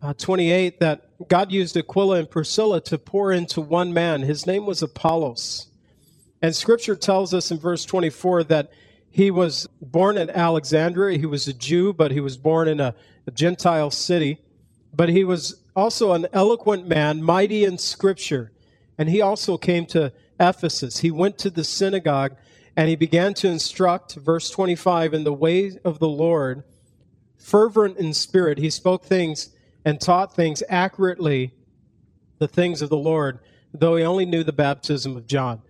uh, 0.00 0.14
28 0.14 0.80
that 0.80 1.28
God 1.28 1.50
used 1.50 1.76
Aquila 1.76 2.18
and 2.18 2.30
Priscilla 2.30 2.80
to 2.82 2.98
pour 2.98 3.32
into 3.32 3.60
one 3.60 3.92
man. 3.92 4.22
His 4.22 4.46
name 4.46 4.66
was 4.66 4.82
Apollos. 4.82 5.66
And 6.40 6.54
scripture 6.54 6.94
tells 6.94 7.34
us 7.34 7.50
in 7.50 7.58
verse 7.58 7.84
24 7.84 8.44
that 8.44 8.70
he 9.10 9.30
was 9.30 9.66
born 9.80 10.16
in 10.16 10.30
Alexandria. 10.30 11.18
He 11.18 11.26
was 11.26 11.48
a 11.48 11.52
Jew, 11.52 11.92
but 11.92 12.12
he 12.12 12.20
was 12.20 12.36
born 12.36 12.68
in 12.68 12.78
a, 12.78 12.94
a 13.26 13.32
Gentile 13.32 13.90
city. 13.90 14.38
But 14.94 15.08
he 15.08 15.24
was 15.24 15.60
also 15.78 16.12
an 16.12 16.26
eloquent 16.32 16.88
man, 16.88 17.22
mighty 17.22 17.64
in 17.64 17.78
scripture. 17.78 18.50
And 18.98 19.08
he 19.08 19.20
also 19.20 19.56
came 19.56 19.86
to 19.86 20.12
Ephesus. 20.40 20.98
He 20.98 21.12
went 21.12 21.38
to 21.38 21.50
the 21.50 21.62
synagogue 21.62 22.36
and 22.76 22.88
he 22.88 22.96
began 22.96 23.32
to 23.34 23.48
instruct, 23.48 24.16
verse 24.16 24.50
25, 24.50 25.14
in 25.14 25.22
the 25.24 25.32
way 25.32 25.78
of 25.84 26.00
the 26.00 26.08
Lord, 26.08 26.64
fervent 27.36 27.96
in 27.96 28.12
spirit. 28.12 28.58
He 28.58 28.70
spoke 28.70 29.04
things 29.04 29.50
and 29.84 30.00
taught 30.00 30.34
things 30.34 30.64
accurately, 30.68 31.54
the 32.38 32.48
things 32.48 32.82
of 32.82 32.88
the 32.88 32.96
Lord, 32.96 33.38
though 33.72 33.94
he 33.94 34.02
only 34.02 34.26
knew 34.26 34.42
the 34.42 34.52
baptism 34.52 35.16
of 35.16 35.28
John. 35.28 35.62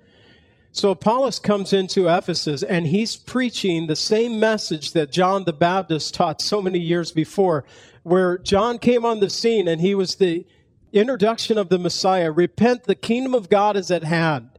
So 0.73 0.91
Apollos 0.91 1.39
comes 1.39 1.73
into 1.73 2.09
Ephesus 2.09 2.63
and 2.63 2.87
he's 2.87 3.17
preaching 3.17 3.87
the 3.87 3.97
same 3.97 4.41
message 4.41 4.93
that 4.93 5.11
John 5.11 5.45
the 5.45 5.53
Baptist 5.53 6.15
taught 6.15 6.41
so 6.41 6.63
many 6.63 6.79
years 6.79 7.11
before 7.11 7.65
where 8.09 8.39
John 8.39 8.79
came 8.79 9.05
on 9.05 9.21
the 9.21 9.31
scene 9.31 9.69
and 9.69 9.81
he 9.81 9.95
was 9.95 10.17
the 10.17 10.47
introduction 10.93 11.59
of 11.59 11.69
the 11.69 11.79
Messiah. 11.79 12.33
Repent, 12.33 12.85
the 12.85 12.95
kingdom 12.95 13.35
of 13.35 13.49
God 13.49 13.77
is 13.77 13.91
at 13.91 14.05
hand. 14.05 14.51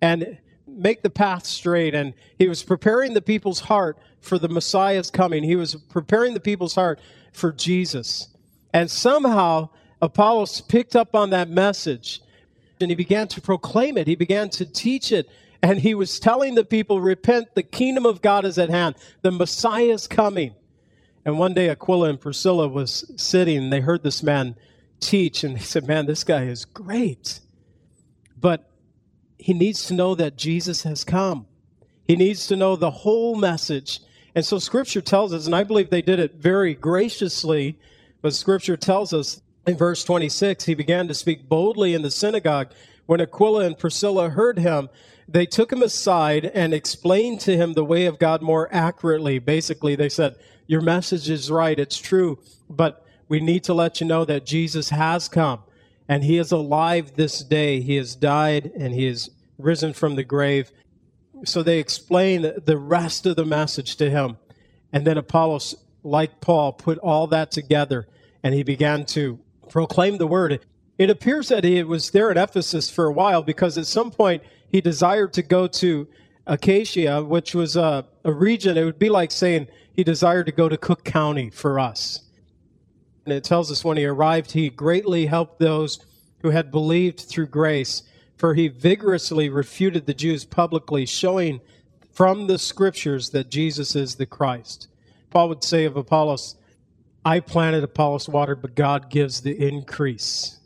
And 0.00 0.38
make 0.66 1.02
the 1.02 1.10
path 1.10 1.46
straight. 1.46 1.94
And 1.94 2.14
he 2.38 2.48
was 2.48 2.62
preparing 2.62 3.14
the 3.14 3.22
people's 3.22 3.60
heart 3.60 3.98
for 4.20 4.38
the 4.38 4.48
Messiah's 4.48 5.10
coming. 5.10 5.42
He 5.42 5.56
was 5.56 5.74
preparing 5.74 6.34
the 6.34 6.40
people's 6.40 6.74
heart 6.74 7.00
for 7.32 7.52
Jesus. 7.52 8.28
And 8.72 8.90
somehow 8.90 9.70
Apollos 10.02 10.60
picked 10.60 10.94
up 10.94 11.14
on 11.14 11.30
that 11.30 11.48
message 11.48 12.20
and 12.80 12.90
he 12.90 12.94
began 12.94 13.26
to 13.28 13.40
proclaim 13.40 13.96
it. 13.96 14.06
He 14.06 14.16
began 14.16 14.50
to 14.50 14.66
teach 14.66 15.12
it. 15.12 15.28
And 15.62 15.78
he 15.80 15.94
was 15.94 16.20
telling 16.20 16.54
the 16.54 16.64
people, 16.64 17.00
repent, 17.00 17.54
the 17.54 17.62
kingdom 17.62 18.04
of 18.04 18.20
God 18.20 18.44
is 18.44 18.58
at 18.58 18.68
hand. 18.68 18.96
The 19.22 19.30
Messiah 19.30 19.84
is 19.84 20.06
coming. 20.06 20.54
And 21.26 21.40
one 21.40 21.54
day 21.54 21.68
Aquila 21.68 22.08
and 22.08 22.20
Priscilla 22.20 22.68
was 22.68 23.12
sitting 23.16 23.70
they 23.70 23.80
heard 23.80 24.04
this 24.04 24.22
man 24.22 24.54
teach 25.00 25.42
and 25.42 25.56
they 25.56 25.60
said, 25.60 25.86
Man, 25.86 26.06
this 26.06 26.22
guy 26.22 26.44
is 26.44 26.64
great. 26.64 27.40
But 28.40 28.70
he 29.36 29.52
needs 29.52 29.86
to 29.86 29.94
know 29.94 30.14
that 30.14 30.36
Jesus 30.36 30.84
has 30.84 31.02
come. 31.02 31.46
He 32.04 32.14
needs 32.14 32.46
to 32.46 32.54
know 32.54 32.76
the 32.76 32.92
whole 32.92 33.34
message. 33.34 33.98
And 34.36 34.46
so 34.46 34.60
scripture 34.60 35.00
tells 35.00 35.32
us, 35.32 35.46
and 35.46 35.54
I 35.56 35.64
believe 35.64 35.90
they 35.90 36.00
did 36.00 36.20
it 36.20 36.36
very 36.36 36.74
graciously, 36.74 37.76
but 38.22 38.32
scripture 38.32 38.76
tells 38.76 39.12
us 39.12 39.42
in 39.66 39.76
verse 39.76 40.04
26, 40.04 40.64
he 40.64 40.74
began 40.74 41.08
to 41.08 41.14
speak 41.14 41.48
boldly 41.48 41.94
in 41.94 42.02
the 42.02 42.10
synagogue. 42.10 42.70
When 43.06 43.20
Aquila 43.20 43.64
and 43.64 43.76
Priscilla 43.76 44.28
heard 44.30 44.60
him, 44.60 44.90
they 45.26 45.46
took 45.46 45.72
him 45.72 45.82
aside 45.82 46.44
and 46.44 46.72
explained 46.72 47.40
to 47.40 47.56
him 47.56 47.72
the 47.72 47.84
way 47.84 48.06
of 48.06 48.20
God 48.20 48.42
more 48.42 48.68
accurately. 48.72 49.40
Basically, 49.40 49.96
they 49.96 50.08
said, 50.08 50.36
your 50.66 50.80
message 50.80 51.30
is 51.30 51.50
right. 51.50 51.78
It's 51.78 51.98
true. 51.98 52.38
But 52.68 53.04
we 53.28 53.40
need 53.40 53.64
to 53.64 53.74
let 53.74 54.00
you 54.00 54.06
know 54.06 54.24
that 54.24 54.46
Jesus 54.46 54.90
has 54.90 55.28
come 55.28 55.60
and 56.08 56.24
he 56.24 56.38
is 56.38 56.52
alive 56.52 57.14
this 57.14 57.42
day. 57.42 57.80
He 57.80 57.96
has 57.96 58.14
died 58.14 58.72
and 58.76 58.94
he 58.94 59.06
is 59.06 59.30
risen 59.58 59.92
from 59.92 60.16
the 60.16 60.24
grave. 60.24 60.70
So 61.44 61.62
they 61.62 61.78
explain 61.78 62.42
the 62.64 62.78
rest 62.78 63.26
of 63.26 63.36
the 63.36 63.44
message 63.44 63.96
to 63.96 64.10
him. 64.10 64.38
And 64.92 65.06
then 65.06 65.18
Apollos, 65.18 65.74
like 66.02 66.40
Paul, 66.40 66.72
put 66.72 66.98
all 66.98 67.26
that 67.28 67.50
together 67.50 68.06
and 68.42 68.54
he 68.54 68.62
began 68.62 69.04
to 69.06 69.38
proclaim 69.68 70.18
the 70.18 70.26
word. 70.26 70.64
It 70.98 71.10
appears 71.10 71.48
that 71.48 71.64
he 71.64 71.82
was 71.82 72.10
there 72.10 72.30
at 72.30 72.36
Ephesus 72.36 72.88
for 72.88 73.06
a 73.06 73.12
while 73.12 73.42
because 73.42 73.76
at 73.76 73.86
some 73.86 74.10
point 74.10 74.42
he 74.68 74.80
desired 74.80 75.32
to 75.34 75.42
go 75.42 75.66
to 75.66 76.08
Achaia, 76.46 77.22
which 77.24 77.54
was 77.54 77.76
a, 77.76 78.06
a 78.24 78.32
region. 78.32 78.76
It 78.78 78.84
would 78.84 78.98
be 78.98 79.08
like 79.08 79.32
saying, 79.32 79.66
he 79.96 80.04
desired 80.04 80.46
to 80.46 80.52
go 80.52 80.68
to 80.68 80.76
Cook 80.76 81.04
County 81.04 81.48
for 81.48 81.80
us. 81.80 82.20
And 83.24 83.32
it 83.32 83.42
tells 83.42 83.72
us 83.72 83.82
when 83.82 83.96
he 83.96 84.04
arrived, 84.04 84.52
he 84.52 84.68
greatly 84.68 85.26
helped 85.26 85.58
those 85.58 85.98
who 86.42 86.50
had 86.50 86.70
believed 86.70 87.20
through 87.20 87.46
grace, 87.46 88.02
for 88.36 88.54
he 88.54 88.68
vigorously 88.68 89.48
refuted 89.48 90.04
the 90.04 90.14
Jews 90.14 90.44
publicly, 90.44 91.06
showing 91.06 91.60
from 92.12 92.46
the 92.46 92.58
scriptures 92.58 93.30
that 93.30 93.50
Jesus 93.50 93.96
is 93.96 94.14
the 94.14 94.26
Christ. 94.26 94.88
Paul 95.30 95.48
would 95.48 95.64
say 95.64 95.86
of 95.86 95.96
Apollos, 95.96 96.56
I 97.24 97.40
planted 97.40 97.82
Apollos 97.82 98.28
water, 98.28 98.54
but 98.54 98.74
God 98.76 99.10
gives 99.10 99.40
the 99.40 99.66
increase. 99.66 100.60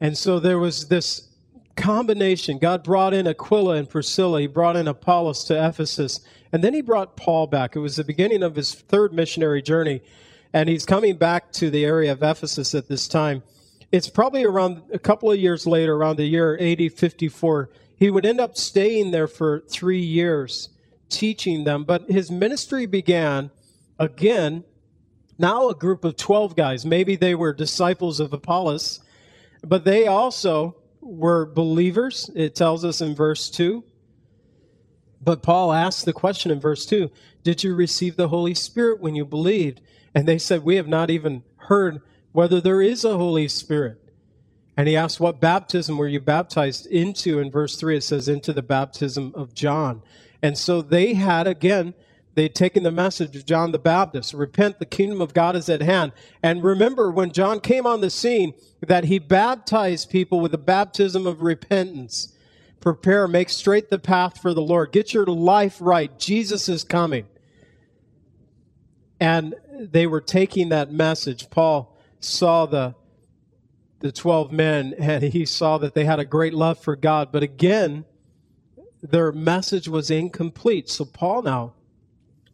And 0.00 0.18
so 0.18 0.40
there 0.40 0.58
was 0.58 0.88
this 0.88 1.28
combination. 1.76 2.58
God 2.58 2.84
brought 2.84 3.14
in 3.14 3.26
Aquila 3.26 3.76
and 3.76 3.88
Priscilla. 3.88 4.40
He 4.40 4.46
brought 4.46 4.76
in 4.76 4.88
Apollos 4.88 5.44
to 5.44 5.68
Ephesus. 5.68 6.20
And 6.52 6.62
then 6.62 6.74
he 6.74 6.82
brought 6.82 7.16
Paul 7.16 7.46
back. 7.46 7.76
It 7.76 7.80
was 7.80 7.96
the 7.96 8.04
beginning 8.04 8.42
of 8.42 8.56
his 8.56 8.74
third 8.74 9.12
missionary 9.12 9.62
journey. 9.62 10.02
And 10.52 10.68
he's 10.68 10.84
coming 10.84 11.16
back 11.16 11.50
to 11.52 11.70
the 11.70 11.84
area 11.84 12.12
of 12.12 12.22
Ephesus 12.22 12.74
at 12.74 12.88
this 12.88 13.08
time. 13.08 13.42
It's 13.90 14.08
probably 14.08 14.44
around 14.44 14.82
a 14.92 14.98
couple 14.98 15.30
of 15.30 15.38
years 15.38 15.66
later, 15.66 15.94
around 15.94 16.16
the 16.16 16.24
year 16.24 16.58
AD 16.60 16.92
54. 16.92 17.70
He 17.96 18.10
would 18.10 18.26
end 18.26 18.40
up 18.40 18.56
staying 18.56 19.10
there 19.10 19.28
for 19.28 19.60
three 19.68 20.00
years, 20.00 20.70
teaching 21.08 21.64
them. 21.64 21.84
But 21.84 22.10
his 22.10 22.30
ministry 22.30 22.86
began 22.86 23.50
again, 23.98 24.64
now 25.38 25.68
a 25.68 25.74
group 25.74 26.04
of 26.04 26.16
12 26.16 26.56
guys. 26.56 26.84
Maybe 26.84 27.16
they 27.16 27.34
were 27.34 27.52
disciples 27.52 28.20
of 28.20 28.32
Apollos, 28.32 29.00
but 29.62 29.84
they 29.84 30.06
also 30.06 30.76
were 31.02 31.44
believers. 31.44 32.30
It 32.34 32.54
tells 32.54 32.84
us 32.84 33.00
in 33.00 33.14
verse 33.14 33.50
2 33.50 33.84
But 35.20 35.42
Paul 35.42 35.72
asked 35.72 36.04
the 36.04 36.12
question 36.12 36.50
in 36.50 36.60
verse 36.60 36.86
2 36.86 37.10
Did 37.42 37.64
you 37.64 37.74
receive 37.74 38.16
the 38.16 38.28
Holy 38.28 38.54
Spirit 38.54 39.00
when 39.00 39.14
you 39.14 39.24
believed? 39.24 39.80
And 40.14 40.26
they 40.26 40.38
said, 40.38 40.62
We 40.62 40.76
have 40.76 40.88
not 40.88 41.10
even 41.10 41.42
heard 41.56 42.00
whether 42.32 42.60
there 42.60 42.80
is 42.80 43.04
a 43.04 43.16
Holy 43.16 43.48
Spirit. 43.48 43.98
And 44.76 44.88
he 44.88 44.96
asked, 44.96 45.20
What 45.20 45.40
baptism 45.40 45.98
were 45.98 46.08
you 46.08 46.20
baptized 46.20 46.86
into? 46.86 47.40
In 47.40 47.50
verse 47.50 47.76
3, 47.76 47.96
it 47.98 48.04
says, 48.04 48.28
Into 48.28 48.52
the 48.52 48.62
baptism 48.62 49.32
of 49.34 49.54
John. 49.54 50.02
And 50.42 50.56
so 50.56 50.82
they 50.82 51.14
had, 51.14 51.46
again, 51.46 51.94
they'd 52.34 52.54
taken 52.54 52.82
the 52.82 52.90
message 52.90 53.36
of 53.36 53.46
John 53.46 53.72
the 53.72 53.78
Baptist 53.78 54.34
repent, 54.34 54.78
the 54.78 54.86
kingdom 54.86 55.20
of 55.20 55.34
God 55.34 55.56
is 55.56 55.68
at 55.68 55.82
hand. 55.82 56.12
And 56.42 56.62
remember, 56.62 57.10
when 57.10 57.32
John 57.32 57.60
came 57.60 57.86
on 57.86 58.00
the 58.00 58.10
scene, 58.10 58.54
that 58.80 59.04
he 59.04 59.18
baptized 59.18 60.10
people 60.10 60.40
with 60.40 60.52
the 60.52 60.58
baptism 60.58 61.26
of 61.26 61.42
repentance 61.42 62.34
prepare, 62.80 63.28
make 63.28 63.48
straight 63.48 63.90
the 63.90 63.98
path 63.98 64.40
for 64.40 64.52
the 64.52 64.60
Lord. 64.60 64.92
Get 64.92 65.14
your 65.14 65.24
life 65.24 65.78
right. 65.80 66.18
Jesus 66.18 66.68
is 66.68 66.82
coming. 66.82 67.26
And 69.20 69.54
they 69.78 70.06
were 70.06 70.20
taking 70.20 70.70
that 70.70 70.92
message. 70.92 71.48
Paul 71.48 71.96
saw 72.18 72.66
the 72.66 72.94
the 74.02 74.12
12 74.12 74.50
men 74.50 74.94
and 74.98 75.22
he 75.22 75.46
saw 75.46 75.78
that 75.78 75.94
they 75.94 76.04
had 76.04 76.18
a 76.18 76.24
great 76.24 76.52
love 76.52 76.76
for 76.76 76.96
God, 76.96 77.30
but 77.30 77.44
again, 77.44 78.04
their 79.00 79.30
message 79.30 79.86
was 79.88 80.10
incomplete. 80.10 80.90
So 80.90 81.04
Paul 81.04 81.42
now 81.42 81.74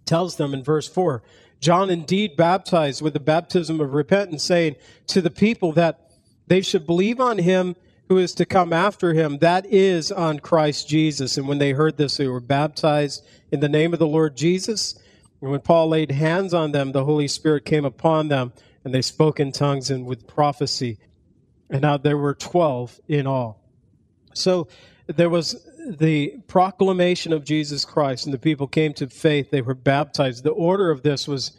tells 0.09 0.37
them 0.37 0.55
in 0.55 0.65
verse 0.65 0.89
4 0.89 1.23
John 1.61 1.91
indeed 1.91 2.37
baptized 2.37 3.03
with 3.03 3.15
the 3.15 3.21
baptism 3.21 3.81
of 3.81 3.93
repentance, 3.93 4.45
saying 4.45 4.77
to 5.09 5.21
the 5.21 5.31
people 5.31 5.73
that 5.73 6.13
they 6.47 6.61
should 6.61 6.87
believe 6.87 7.21
on 7.21 7.39
him 7.39 7.75
who 8.09 8.17
is 8.17 8.33
to 8.35 8.47
come 8.47 8.73
after 8.73 9.13
him, 9.13 9.39
that 9.39 9.67
is 9.67 10.11
on 10.11 10.39
Christ 10.39 10.89
Jesus. 10.89 11.37
And 11.37 11.47
when 11.47 11.59
they 11.59 11.73
heard 11.73 11.97
this, 11.97 12.17
they 12.17 12.29
were 12.29 12.41
baptized 12.41 13.25
in 13.51 13.61
the 13.61 13.69
name 13.69 13.93
of 13.93 13.99
the 13.99 14.07
Lord 14.07 14.37
Jesus. 14.37 14.95
And 15.43 15.51
when 15.51 15.61
Paul 15.61 15.89
laid 15.89 16.13
hands 16.13 16.55
on 16.55 16.73
them, 16.73 16.93
the 16.93 17.05
Holy 17.05 17.29
Spirit 17.29 17.65
came 17.65 17.85
upon 17.85 18.29
them, 18.29 18.53
and 18.85 18.95
they 18.95 19.03
spoke 19.03 19.41
in 19.41 19.53
tongues 19.53 19.91
and 19.91 20.07
with 20.07 20.27
prophecy. 20.27 20.99
And 21.69 21.83
now 21.83 21.99
there 21.99 22.17
were 22.17 22.35
12 22.35 23.01
in 23.09 23.27
all. 23.27 23.61
So 24.33 24.69
there 25.07 25.29
was 25.29 25.57
the 25.89 26.35
proclamation 26.47 27.33
of 27.33 27.45
Jesus 27.45 27.85
Christ, 27.85 28.27
and 28.27 28.35
the 28.35 28.39
people 28.39 28.67
came 28.67 28.93
to 28.95 29.09
faith. 29.09 29.51
They 29.51 29.63
were 29.63 29.75
baptized. 29.75 30.45
The 30.45 30.51
order 30.51 30.91
of 30.91 31.03
this 31.03 31.27
was 31.27 31.53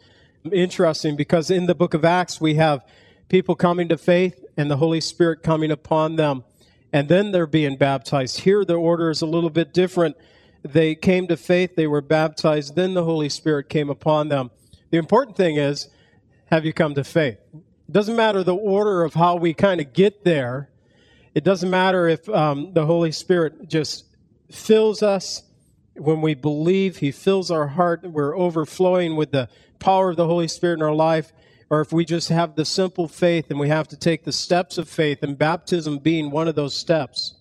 interesting 0.52 1.16
because 1.16 1.50
in 1.50 1.66
the 1.66 1.74
book 1.74 1.94
of 1.94 2.04
Acts, 2.04 2.40
we 2.40 2.54
have 2.54 2.84
people 3.28 3.56
coming 3.56 3.88
to 3.88 3.98
faith 3.98 4.44
and 4.56 4.70
the 4.70 4.76
Holy 4.76 5.00
Spirit 5.00 5.42
coming 5.42 5.70
upon 5.70 6.16
them, 6.16 6.44
and 6.92 7.08
then 7.08 7.32
they're 7.32 7.46
being 7.46 7.76
baptized. 7.76 8.40
Here, 8.40 8.64
the 8.64 8.74
order 8.74 9.10
is 9.10 9.20
a 9.20 9.26
little 9.26 9.50
bit 9.50 9.74
different. 9.74 10.16
They 10.62 10.94
came 10.94 11.26
to 11.26 11.36
faith, 11.36 11.74
they 11.74 11.86
were 11.86 12.00
baptized, 12.00 12.76
then 12.76 12.94
the 12.94 13.04
Holy 13.04 13.28
Spirit 13.28 13.68
came 13.68 13.90
upon 13.90 14.28
them. 14.28 14.50
The 14.90 14.98
important 14.98 15.36
thing 15.36 15.56
is, 15.56 15.88
have 16.46 16.64
you 16.64 16.72
come 16.72 16.94
to 16.94 17.04
faith? 17.04 17.38
It 17.54 17.92
doesn't 17.92 18.16
matter 18.16 18.44
the 18.44 18.54
order 18.54 19.02
of 19.02 19.14
how 19.14 19.36
we 19.36 19.54
kind 19.54 19.80
of 19.80 19.92
get 19.92 20.24
there. 20.24 20.68
It 21.34 21.44
doesn't 21.44 21.70
matter 21.70 22.08
if 22.08 22.28
um, 22.28 22.72
the 22.74 22.86
Holy 22.86 23.12
Spirit 23.12 23.68
just 23.68 24.04
fills 24.52 25.02
us 25.02 25.42
when 25.94 26.20
we 26.20 26.34
believe, 26.34 26.98
He 26.98 27.10
fills 27.10 27.50
our 27.50 27.68
heart, 27.68 28.02
we're 28.04 28.36
overflowing 28.36 29.16
with 29.16 29.32
the 29.32 29.48
power 29.78 30.10
of 30.10 30.16
the 30.16 30.26
Holy 30.26 30.48
Spirit 30.48 30.74
in 30.74 30.82
our 30.82 30.94
life 30.94 31.32
or 31.70 31.80
if 31.80 31.92
we 31.92 32.04
just 32.04 32.28
have 32.28 32.56
the 32.56 32.64
simple 32.64 33.06
faith 33.06 33.48
and 33.48 33.58
we 33.58 33.68
have 33.68 33.86
to 33.88 33.96
take 33.96 34.24
the 34.24 34.32
steps 34.32 34.76
of 34.76 34.88
faith, 34.88 35.22
and 35.22 35.38
baptism 35.38 35.98
being 35.98 36.30
one 36.30 36.48
of 36.48 36.56
those 36.56 36.74
steps. 36.74 37.34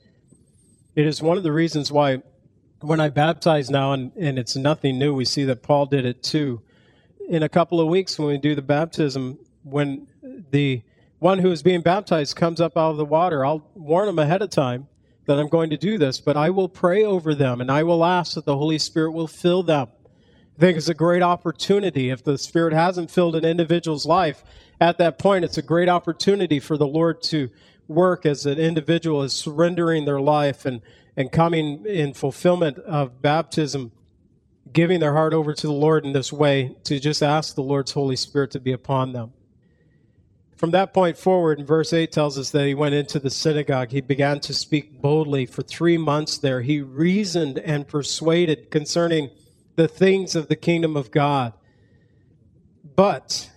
It 0.96 1.08
is 1.08 1.22
one 1.22 1.38
of 1.38 1.44
the 1.44 1.52
reasons 1.52 1.92
why 1.92 2.22
when 2.82 3.00
I 3.00 3.10
baptize 3.10 3.70
now, 3.70 3.92
and, 3.92 4.12
and 4.16 4.40
it's 4.40 4.56
nothing 4.56 5.00
new, 5.00 5.14
we 5.14 5.26
see 5.26 5.44
that 5.46 5.64
Paul 5.64 5.88
did 5.88 6.06
it 6.06 6.24
too. 6.24 6.62
In 7.28 7.44
a 7.44 7.50
couple 7.50 7.82
of 7.82 7.88
weeks, 7.88 8.18
when 8.18 8.30
we 8.30 8.38
do 8.38 8.56
the 8.56 8.62
baptism, 8.62 9.40
when 9.64 10.08
the 10.52 10.84
one 11.18 11.40
who 11.40 11.52
is 11.52 11.62
being 11.62 11.82
baptized 11.82 12.36
comes 12.36 12.62
up 12.62 12.78
out 12.78 12.92
of 12.92 12.98
the 12.98 13.06
water, 13.06 13.46
I'll 13.46 13.68
warn 13.74 14.06
them 14.06 14.20
ahead 14.20 14.42
of 14.42 14.52
time 14.52 14.88
that 15.30 15.40
I'm 15.40 15.48
going 15.48 15.70
to 15.70 15.78
do 15.78 15.98
this, 15.98 16.20
but 16.20 16.36
I 16.36 16.50
will 16.50 16.68
pray 16.68 17.06
over 17.06 17.34
them 17.34 17.62
and 17.62 17.72
I 17.72 17.84
will 17.84 18.04
ask 18.04 18.36
that 18.36 18.46
the 18.46 18.58
Holy 18.58 18.78
Spirit 18.78 19.14
will 19.14 19.28
fill 19.28 19.64
them 19.64 19.88
I 20.60 20.62
think 20.62 20.78
it's 20.78 20.90
a 20.90 20.94
great 20.94 21.24
opportunity. 21.24 22.10
If 22.10 22.26
the 22.26 22.38
Spirit 22.38 22.74
hasn't 22.74 23.10
filled 23.10 23.38
an 23.38 23.46
individual's 23.46 24.06
life, 24.06 24.44
at 24.82 24.98
that 24.98 25.18
point, 25.18 25.46
it's 25.46 25.58
a 25.58 25.62
great 25.62 25.88
opportunity 25.88 26.60
for 26.60 26.76
the 26.76 26.86
Lord 26.86 27.22
to 27.24 27.50
work 27.88 28.26
as 28.26 28.46
an 28.46 28.60
individual 28.60 29.24
is 29.24 29.32
surrendering 29.32 30.04
their 30.04 30.20
life 30.20 30.66
and, 30.66 30.82
and 31.16 31.32
coming 31.32 31.86
in 31.86 32.14
fulfillment 32.14 32.78
of 32.80 33.22
baptism, 33.22 33.94
giving 34.74 35.00
their 35.00 35.14
heart 35.14 35.34
over 35.34 35.54
to 35.54 35.66
the 35.66 35.72
Lord 35.72 36.06
in 36.06 36.12
this 36.12 36.34
way, 36.34 36.76
to 36.84 37.00
just 37.00 37.24
ask 37.24 37.56
the 37.56 37.64
Lord's 37.64 37.94
Holy 37.94 38.18
Spirit 38.18 38.52
to 38.52 38.60
be 38.60 38.74
upon 38.74 39.14
them. 39.14 39.32
From 40.60 40.72
that 40.72 40.94
point 40.94 41.18
forward, 41.18 41.58
in 41.58 41.66
verse 41.66 41.94
8 41.94 42.12
tells 42.12 42.38
us 42.38 42.50
that 42.50 42.68
he 42.68 42.74
went 42.74 42.94
into 42.94 43.18
the 43.18 43.30
synagogue. 43.30 43.92
He 43.92 44.02
began 44.02 44.42
to 44.42 44.54
speak 44.54 45.02
boldly. 45.02 45.46
For 45.46 45.62
three 45.62 45.98
months 45.98 46.38
there, 46.38 46.64
he 46.64 46.82
reasoned 46.82 47.60
and 47.60 47.88
persuaded 47.88 48.70
concerning 48.70 49.30
the 49.78 49.88
things 49.88 50.36
of 50.36 50.50
the 50.50 50.58
kingdom 50.58 50.98
of 50.98 51.12
God. 51.12 51.54
But, 52.84 53.50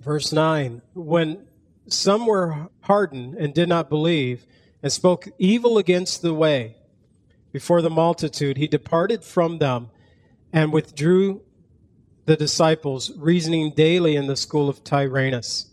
verse 0.00 0.32
9, 0.32 0.80
when 0.94 1.44
some 1.88 2.24
were 2.24 2.68
hardened 2.82 3.34
and 3.34 3.52
did 3.52 3.68
not 3.68 3.88
believe, 3.88 4.46
and 4.80 4.92
spoke 4.92 5.26
evil 5.40 5.76
against 5.76 6.22
the 6.22 6.34
way 6.34 6.76
before 7.50 7.82
the 7.82 7.90
multitude, 7.90 8.58
he 8.58 8.68
departed 8.68 9.24
from 9.24 9.58
them 9.58 9.90
and 10.52 10.72
withdrew 10.72 11.42
the 12.26 12.36
disciples, 12.36 13.10
reasoning 13.16 13.72
daily 13.72 14.14
in 14.14 14.28
the 14.28 14.36
school 14.36 14.68
of 14.68 14.84
Tyrannus. 14.84 15.67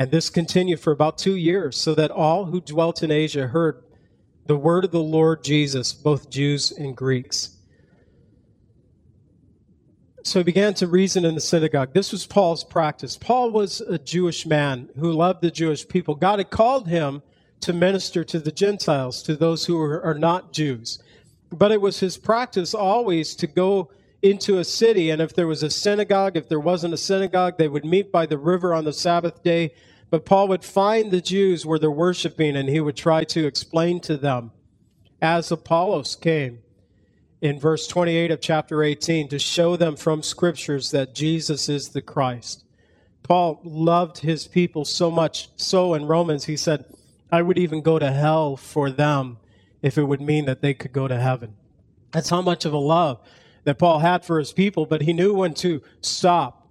And 0.00 0.10
this 0.10 0.30
continued 0.30 0.80
for 0.80 0.94
about 0.94 1.18
two 1.18 1.36
years, 1.36 1.76
so 1.76 1.94
that 1.94 2.10
all 2.10 2.46
who 2.46 2.62
dwelt 2.62 3.02
in 3.02 3.10
Asia 3.10 3.48
heard 3.48 3.82
the 4.46 4.56
word 4.56 4.86
of 4.86 4.92
the 4.92 5.02
Lord 5.02 5.44
Jesus, 5.44 5.92
both 5.92 6.30
Jews 6.30 6.72
and 6.72 6.96
Greeks. 6.96 7.58
So 10.24 10.40
he 10.40 10.44
began 10.44 10.72
to 10.74 10.86
reason 10.86 11.26
in 11.26 11.34
the 11.34 11.40
synagogue. 11.42 11.92
This 11.92 12.12
was 12.12 12.26
Paul's 12.26 12.64
practice. 12.64 13.18
Paul 13.18 13.50
was 13.50 13.82
a 13.82 13.98
Jewish 13.98 14.46
man 14.46 14.88
who 14.98 15.12
loved 15.12 15.42
the 15.42 15.50
Jewish 15.50 15.86
people. 15.86 16.14
God 16.14 16.38
had 16.38 16.48
called 16.48 16.88
him 16.88 17.22
to 17.60 17.74
minister 17.74 18.24
to 18.24 18.38
the 18.40 18.52
Gentiles, 18.52 19.22
to 19.24 19.36
those 19.36 19.66
who 19.66 19.78
are, 19.78 20.14
not 20.14 20.54
Jews. 20.54 20.98
But 21.52 21.72
it 21.72 21.80
was 21.82 22.00
his 22.00 22.16
practice 22.16 22.72
always 22.72 23.36
to 23.36 23.46
go 23.46 23.90
into 24.22 24.58
a 24.58 24.64
city, 24.64 25.10
and 25.10 25.20
if 25.20 25.34
there 25.34 25.46
was 25.46 25.62
a 25.62 25.68
synagogue, 25.70 26.38
if 26.38 26.48
there 26.48 26.60
wasn't 26.60 26.94
a 26.94 26.98
synagogue, 26.98 27.58
they 27.58 27.68
would 27.68 27.84
meet 27.84 28.10
by 28.10 28.24
the 28.24 28.38
river 28.38 28.74
on 28.74 28.84
the 28.84 28.94
Sabbath 28.94 29.42
day. 29.42 29.74
But 30.10 30.24
Paul 30.24 30.48
would 30.48 30.64
find 30.64 31.10
the 31.10 31.20
Jews 31.20 31.64
where 31.64 31.78
they're 31.78 31.90
worshiping, 31.90 32.56
and 32.56 32.68
he 32.68 32.80
would 32.80 32.96
try 32.96 33.24
to 33.24 33.46
explain 33.46 34.00
to 34.00 34.16
them 34.16 34.50
as 35.22 35.52
Apollos 35.52 36.16
came 36.16 36.60
in 37.40 37.58
verse 37.58 37.86
28 37.86 38.30
of 38.30 38.40
chapter 38.40 38.82
18 38.82 39.28
to 39.28 39.38
show 39.38 39.76
them 39.76 39.96
from 39.96 40.22
scriptures 40.22 40.90
that 40.90 41.14
Jesus 41.14 41.68
is 41.68 41.90
the 41.90 42.02
Christ. 42.02 42.64
Paul 43.22 43.60
loved 43.62 44.18
his 44.18 44.46
people 44.46 44.84
so 44.84 45.10
much, 45.10 45.48
so 45.56 45.94
in 45.94 46.06
Romans, 46.06 46.46
he 46.46 46.56
said, 46.56 46.84
I 47.30 47.42
would 47.42 47.58
even 47.58 47.80
go 47.80 47.98
to 47.98 48.10
hell 48.10 48.56
for 48.56 48.90
them 48.90 49.38
if 49.82 49.96
it 49.96 50.04
would 50.04 50.20
mean 50.20 50.46
that 50.46 50.60
they 50.60 50.74
could 50.74 50.92
go 50.92 51.06
to 51.06 51.18
heaven. 51.18 51.54
That's 52.10 52.30
how 52.30 52.42
much 52.42 52.64
of 52.64 52.72
a 52.72 52.78
love 52.78 53.20
that 53.64 53.78
Paul 53.78 54.00
had 54.00 54.24
for 54.24 54.38
his 54.38 54.52
people, 54.52 54.84
but 54.84 55.02
he 55.02 55.12
knew 55.12 55.34
when 55.34 55.54
to 55.54 55.80
stop. 56.00 56.68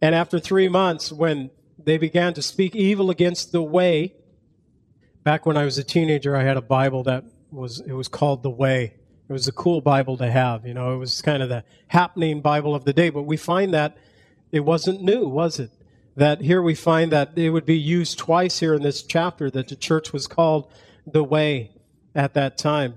And 0.00 0.14
after 0.14 0.38
three 0.38 0.68
months, 0.68 1.12
when 1.12 1.50
they 1.88 1.98
began 1.98 2.34
to 2.34 2.42
speak 2.42 2.76
evil 2.76 3.10
against 3.10 3.52
the 3.52 3.62
way, 3.62 4.14
back 5.24 5.46
when 5.46 5.56
I 5.56 5.64
was 5.64 5.78
a 5.78 5.84
teenager, 5.84 6.36
I 6.36 6.42
had 6.42 6.56
a 6.56 6.62
Bible 6.62 7.02
that 7.04 7.24
was, 7.50 7.80
it 7.80 7.92
was 7.92 8.08
called 8.08 8.42
The 8.42 8.50
Way. 8.50 8.94
It 9.28 9.32
was 9.32 9.46
a 9.46 9.52
cool 9.52 9.80
Bible 9.80 10.16
to 10.18 10.30
have. 10.30 10.66
You 10.66 10.74
know, 10.74 10.94
it 10.94 10.96
was 10.96 11.20
kind 11.20 11.42
of 11.42 11.48
the 11.48 11.64
happening 11.88 12.40
Bible 12.40 12.74
of 12.74 12.84
the 12.84 12.92
day. 12.92 13.10
But 13.10 13.22
we 13.22 13.36
find 13.36 13.74
that 13.74 13.96
it 14.52 14.60
wasn't 14.60 15.02
new, 15.02 15.28
was 15.28 15.58
it? 15.58 15.70
That 16.16 16.40
here 16.40 16.62
we 16.62 16.74
find 16.74 17.12
that 17.12 17.36
it 17.36 17.50
would 17.50 17.66
be 17.66 17.78
used 17.78 18.18
twice 18.18 18.58
here 18.58 18.74
in 18.74 18.82
this 18.82 19.02
chapter 19.02 19.50
that 19.50 19.68
the 19.68 19.76
church 19.76 20.12
was 20.12 20.26
called 20.26 20.72
the 21.06 21.22
way 21.22 21.72
at 22.14 22.34
that 22.34 22.56
time. 22.58 22.96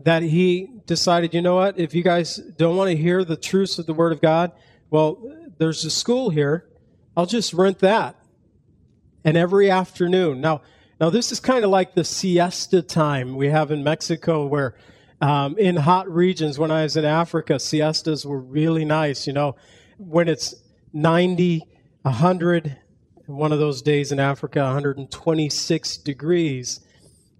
That 0.00 0.22
he 0.22 0.68
decided, 0.86 1.34
you 1.34 1.42
know 1.42 1.56
what, 1.56 1.78
if 1.78 1.94
you 1.94 2.02
guys 2.02 2.36
don't 2.36 2.76
want 2.76 2.90
to 2.90 2.96
hear 2.96 3.24
the 3.24 3.36
truths 3.36 3.78
of 3.78 3.86
the 3.86 3.94
Word 3.94 4.12
of 4.12 4.20
God, 4.20 4.52
well, 4.90 5.18
there's 5.58 5.84
a 5.84 5.90
school 5.90 6.30
here. 6.30 6.64
I'll 7.18 7.26
just 7.26 7.52
rent 7.52 7.80
that. 7.80 8.14
And 9.24 9.36
every 9.36 9.72
afternoon. 9.72 10.40
Now, 10.40 10.62
now, 11.00 11.10
this 11.10 11.32
is 11.32 11.40
kind 11.40 11.64
of 11.64 11.70
like 11.70 11.94
the 11.94 12.04
siesta 12.04 12.80
time 12.80 13.34
we 13.34 13.48
have 13.48 13.72
in 13.72 13.82
Mexico, 13.82 14.46
where 14.46 14.76
um, 15.20 15.58
in 15.58 15.74
hot 15.74 16.08
regions, 16.08 16.60
when 16.60 16.70
I 16.70 16.84
was 16.84 16.96
in 16.96 17.04
Africa, 17.04 17.58
siestas 17.58 18.24
were 18.24 18.38
really 18.38 18.84
nice. 18.84 19.26
You 19.26 19.32
know, 19.32 19.56
when 19.96 20.28
it's 20.28 20.54
90, 20.92 21.64
100, 22.02 22.76
one 23.26 23.50
of 23.50 23.58
those 23.58 23.82
days 23.82 24.12
in 24.12 24.20
Africa, 24.20 24.60
126 24.60 25.96
degrees, 25.98 26.80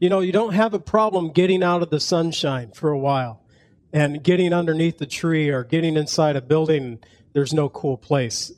you 0.01 0.09
know, 0.09 0.19
you 0.21 0.33
don't 0.33 0.55
have 0.55 0.75
a 0.75 0.81
problem 0.81 1.31
getting 1.31 1.63
out 1.63 1.83
of 1.83 1.91
the 1.91 2.01
sunshine 2.01 2.73
for 2.73 2.91
a 2.91 2.99
while. 2.99 3.45
And 3.93 4.25
getting 4.25 4.53
underneath 4.53 4.99
the 4.99 5.07
tree 5.07 5.51
or 5.51 5.63
getting 5.63 5.97
inside 5.97 6.35
a 6.35 6.41
building, 6.41 6.99
there's 7.33 7.55
no 7.55 7.69
cool 7.69 7.97
place. 7.97 8.53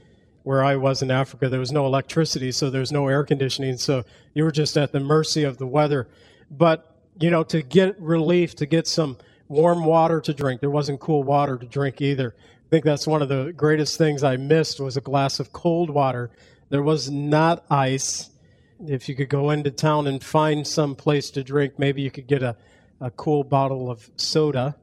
Where 0.50 0.64
I 0.64 0.74
was 0.74 1.00
in 1.00 1.12
Africa, 1.12 1.48
there 1.48 1.60
was 1.60 1.70
no 1.70 1.86
electricity, 1.86 2.50
so 2.50 2.70
there's 2.70 2.90
no 2.90 3.06
air 3.06 3.22
conditioning. 3.22 3.76
So 3.76 4.02
you 4.34 4.42
were 4.42 4.50
just 4.50 4.76
at 4.76 4.90
the 4.90 4.98
mercy 4.98 5.44
of 5.44 5.58
the 5.58 5.66
weather. 5.68 6.08
But, 6.50 6.92
you 7.20 7.30
know, 7.30 7.44
to 7.44 7.62
get 7.62 7.94
relief, 8.00 8.56
to 8.56 8.66
get 8.66 8.88
some 8.88 9.16
warm 9.46 9.84
water 9.84 10.20
to 10.22 10.34
drink, 10.34 10.60
there 10.60 10.68
wasn't 10.68 10.98
cool 10.98 11.22
water 11.22 11.56
to 11.56 11.66
drink 11.66 12.00
either. 12.00 12.34
I 12.36 12.68
think 12.68 12.84
that's 12.84 13.06
one 13.06 13.22
of 13.22 13.28
the 13.28 13.52
greatest 13.56 13.96
things 13.96 14.24
I 14.24 14.38
missed 14.38 14.80
was 14.80 14.96
a 14.96 15.00
glass 15.00 15.38
of 15.38 15.52
cold 15.52 15.88
water. 15.88 16.32
There 16.68 16.82
was 16.82 17.08
not 17.08 17.64
ice. 17.70 18.30
If 18.84 19.08
you 19.08 19.14
could 19.14 19.28
go 19.28 19.50
into 19.50 19.70
town 19.70 20.08
and 20.08 20.20
find 20.20 20.66
some 20.66 20.96
place 20.96 21.30
to 21.30 21.44
drink, 21.44 21.78
maybe 21.78 22.02
you 22.02 22.10
could 22.10 22.26
get 22.26 22.42
a, 22.42 22.56
a 23.00 23.12
cool 23.12 23.44
bottle 23.44 23.88
of 23.88 24.10
soda. 24.16 24.74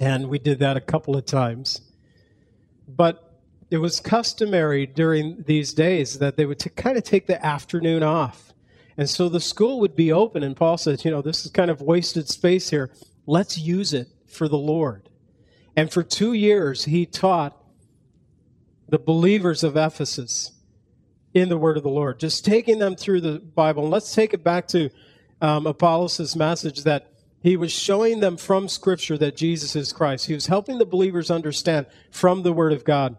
And 0.00 0.30
we 0.30 0.38
did 0.38 0.60
that 0.60 0.78
a 0.78 0.80
couple 0.80 1.18
of 1.18 1.26
times. 1.26 1.82
But 2.88 3.23
it 3.70 3.78
was 3.78 4.00
customary 4.00 4.86
during 4.86 5.42
these 5.46 5.72
days 5.72 6.18
that 6.18 6.36
they 6.36 6.46
would 6.46 6.58
t- 6.58 6.70
kind 6.70 6.96
of 6.96 7.04
take 7.04 7.26
the 7.26 7.44
afternoon 7.44 8.02
off. 8.02 8.52
And 8.96 9.10
so 9.10 9.28
the 9.28 9.40
school 9.40 9.80
would 9.80 9.96
be 9.96 10.12
open, 10.12 10.42
and 10.42 10.56
Paul 10.56 10.78
said, 10.78 11.04
You 11.04 11.10
know, 11.10 11.22
this 11.22 11.44
is 11.44 11.50
kind 11.50 11.70
of 11.70 11.80
wasted 11.80 12.28
space 12.28 12.70
here. 12.70 12.90
Let's 13.26 13.58
use 13.58 13.92
it 13.92 14.08
for 14.26 14.48
the 14.48 14.58
Lord. 14.58 15.08
And 15.76 15.92
for 15.92 16.02
two 16.02 16.32
years, 16.32 16.84
he 16.84 17.04
taught 17.06 17.60
the 18.88 18.98
believers 18.98 19.64
of 19.64 19.76
Ephesus 19.76 20.52
in 21.32 21.48
the 21.48 21.58
word 21.58 21.76
of 21.76 21.82
the 21.82 21.88
Lord, 21.88 22.20
just 22.20 22.44
taking 22.44 22.78
them 22.78 22.94
through 22.94 23.20
the 23.20 23.40
Bible. 23.40 23.82
And 23.82 23.90
let's 23.90 24.14
take 24.14 24.32
it 24.34 24.44
back 24.44 24.68
to 24.68 24.90
um, 25.40 25.66
Apollos' 25.66 26.36
message 26.36 26.84
that 26.84 27.10
he 27.42 27.56
was 27.56 27.72
showing 27.72 28.20
them 28.20 28.36
from 28.36 28.68
Scripture 28.68 29.18
that 29.18 29.36
Jesus 29.36 29.74
is 29.74 29.92
Christ. 29.92 30.26
He 30.26 30.34
was 30.34 30.46
helping 30.46 30.78
the 30.78 30.86
believers 30.86 31.30
understand 31.30 31.86
from 32.10 32.42
the 32.42 32.52
Word 32.52 32.72
of 32.72 32.84
God. 32.84 33.16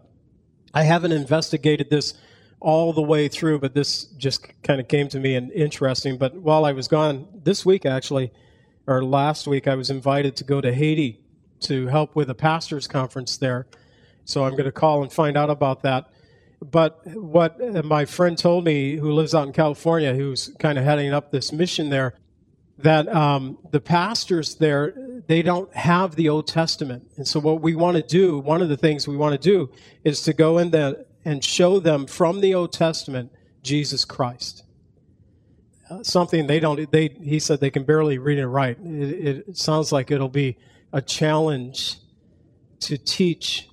I 0.74 0.82
haven't 0.82 1.12
investigated 1.12 1.90
this 1.90 2.14
all 2.60 2.92
the 2.92 3.02
way 3.02 3.28
through, 3.28 3.58
but 3.58 3.74
this 3.74 4.04
just 4.04 4.46
kind 4.62 4.80
of 4.80 4.88
came 4.88 5.08
to 5.08 5.20
me 5.20 5.34
and 5.36 5.52
interesting. 5.52 6.18
But 6.18 6.34
while 6.34 6.64
I 6.64 6.72
was 6.72 6.88
gone 6.88 7.28
this 7.44 7.64
week, 7.66 7.86
actually, 7.86 8.32
or 8.86 9.04
last 9.04 9.46
week, 9.46 9.68
I 9.68 9.74
was 9.74 9.90
invited 9.90 10.36
to 10.36 10.44
go 10.44 10.60
to 10.60 10.72
Haiti 10.72 11.20
to 11.60 11.86
help 11.88 12.14
with 12.16 12.30
a 12.30 12.34
pastor's 12.34 12.86
conference 12.86 13.36
there. 13.36 13.66
So 14.24 14.44
I'm 14.44 14.52
going 14.52 14.64
to 14.64 14.72
call 14.72 15.02
and 15.02 15.12
find 15.12 15.36
out 15.36 15.50
about 15.50 15.82
that. 15.82 16.10
But 16.60 17.06
what 17.06 17.84
my 17.84 18.04
friend 18.04 18.36
told 18.36 18.64
me, 18.64 18.96
who 18.96 19.12
lives 19.12 19.34
out 19.34 19.46
in 19.46 19.52
California, 19.52 20.14
who's 20.14 20.48
kind 20.58 20.78
of 20.78 20.84
heading 20.84 21.12
up 21.12 21.30
this 21.30 21.52
mission 21.52 21.90
there, 21.90 22.14
that 22.78 23.08
um, 23.08 23.58
the 23.70 23.80
pastors 23.80 24.56
there 24.56 24.94
they 25.26 25.42
don't 25.42 25.74
have 25.74 26.14
the 26.14 26.28
Old 26.28 26.46
Testament, 26.46 27.10
and 27.16 27.26
so 27.26 27.40
what 27.40 27.60
we 27.60 27.74
want 27.74 27.96
to 27.96 28.02
do, 28.02 28.38
one 28.38 28.62
of 28.62 28.68
the 28.68 28.76
things 28.76 29.08
we 29.08 29.16
want 29.16 29.40
to 29.40 29.50
do, 29.50 29.70
is 30.04 30.22
to 30.22 30.32
go 30.32 30.58
in 30.58 30.70
there 30.70 31.04
and 31.24 31.42
show 31.42 31.80
them 31.80 32.06
from 32.06 32.40
the 32.40 32.54
Old 32.54 32.72
Testament 32.72 33.32
Jesus 33.62 34.04
Christ. 34.04 34.62
Uh, 35.90 36.02
something 36.02 36.46
they 36.46 36.60
don't. 36.60 36.90
They 36.90 37.08
he 37.08 37.38
said 37.38 37.60
they 37.60 37.70
can 37.70 37.84
barely 37.84 38.18
read 38.18 38.38
and 38.38 38.52
write. 38.52 38.78
It, 38.84 39.46
it 39.48 39.56
sounds 39.56 39.92
like 39.92 40.10
it'll 40.10 40.28
be 40.28 40.56
a 40.92 41.00
challenge 41.00 41.96
to 42.80 42.98
teach, 42.98 43.68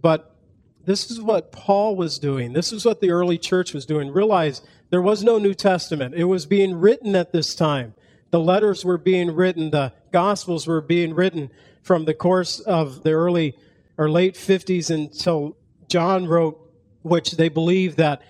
but 0.00 0.36
this 0.84 1.10
is 1.10 1.20
what 1.20 1.52
Paul 1.52 1.96
was 1.96 2.18
doing. 2.18 2.54
This 2.54 2.72
is 2.72 2.84
what 2.84 3.00
the 3.00 3.10
early 3.10 3.36
church 3.36 3.74
was 3.74 3.84
doing. 3.84 4.10
Realize 4.10 4.62
there 4.90 5.02
was 5.02 5.22
no 5.22 5.38
New 5.38 5.52
Testament. 5.52 6.14
It 6.14 6.24
was 6.24 6.46
being 6.46 6.74
written 6.74 7.14
at 7.14 7.32
this 7.32 7.54
time. 7.54 7.94
The 8.30 8.40
letters 8.40 8.84
were 8.84 8.98
being 8.98 9.34
written, 9.34 9.70
the 9.70 9.92
gospels 10.12 10.66
were 10.66 10.80
being 10.80 11.14
written 11.14 11.50
from 11.82 12.04
the 12.04 12.14
course 12.14 12.60
of 12.60 13.02
the 13.02 13.12
early 13.12 13.56
or 13.96 14.10
late 14.10 14.34
50s 14.34 14.90
until 14.90 15.56
John 15.88 16.26
wrote, 16.26 16.60
which 17.02 17.32
they 17.32 17.48
believe 17.48 17.96
that 17.96 18.22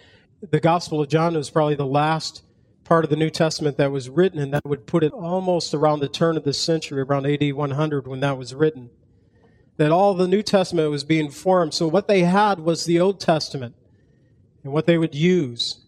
the 0.51 0.61
Gospel 0.61 1.01
of 1.01 1.09
John 1.09 1.35
was 1.35 1.51
probably 1.51 1.75
the 1.75 1.85
last 1.85 2.43
part 2.85 3.05
of 3.05 3.11
the 3.11 3.17
New 3.17 3.31
Testament 3.31 3.77
that 3.77 3.91
was 3.91 4.09
written, 4.09 4.39
and 4.39 4.55
that 4.55 4.65
would 4.65 4.87
put 4.87 5.03
it 5.03 5.13
almost 5.13 5.75
around 5.75 5.99
the 5.99 6.09
turn 6.09 6.37
of 6.37 6.45
the 6.45 6.53
century, 6.53 7.03
around 7.03 7.27
AD 7.27 7.53
100 7.53 8.07
when 8.07 8.21
that 8.21 8.39
was 8.39 8.55
written 8.55 8.91
that 9.79 9.93
all 9.93 10.13
the 10.13 10.29
New 10.29 10.43
Testament 10.43 10.91
was 10.91 11.05
being 11.05 11.31
formed. 11.31 11.73
So 11.73 11.89
what 11.89 12.09
they 12.09 12.25
had 12.25 12.61
was 12.61 12.85
the 12.85 13.01
Old 13.01 13.21
Testament 13.21 13.75
and 14.63 14.73
what 14.73 14.87
they 14.87 14.99
would 14.99 15.15
use 15.15 15.85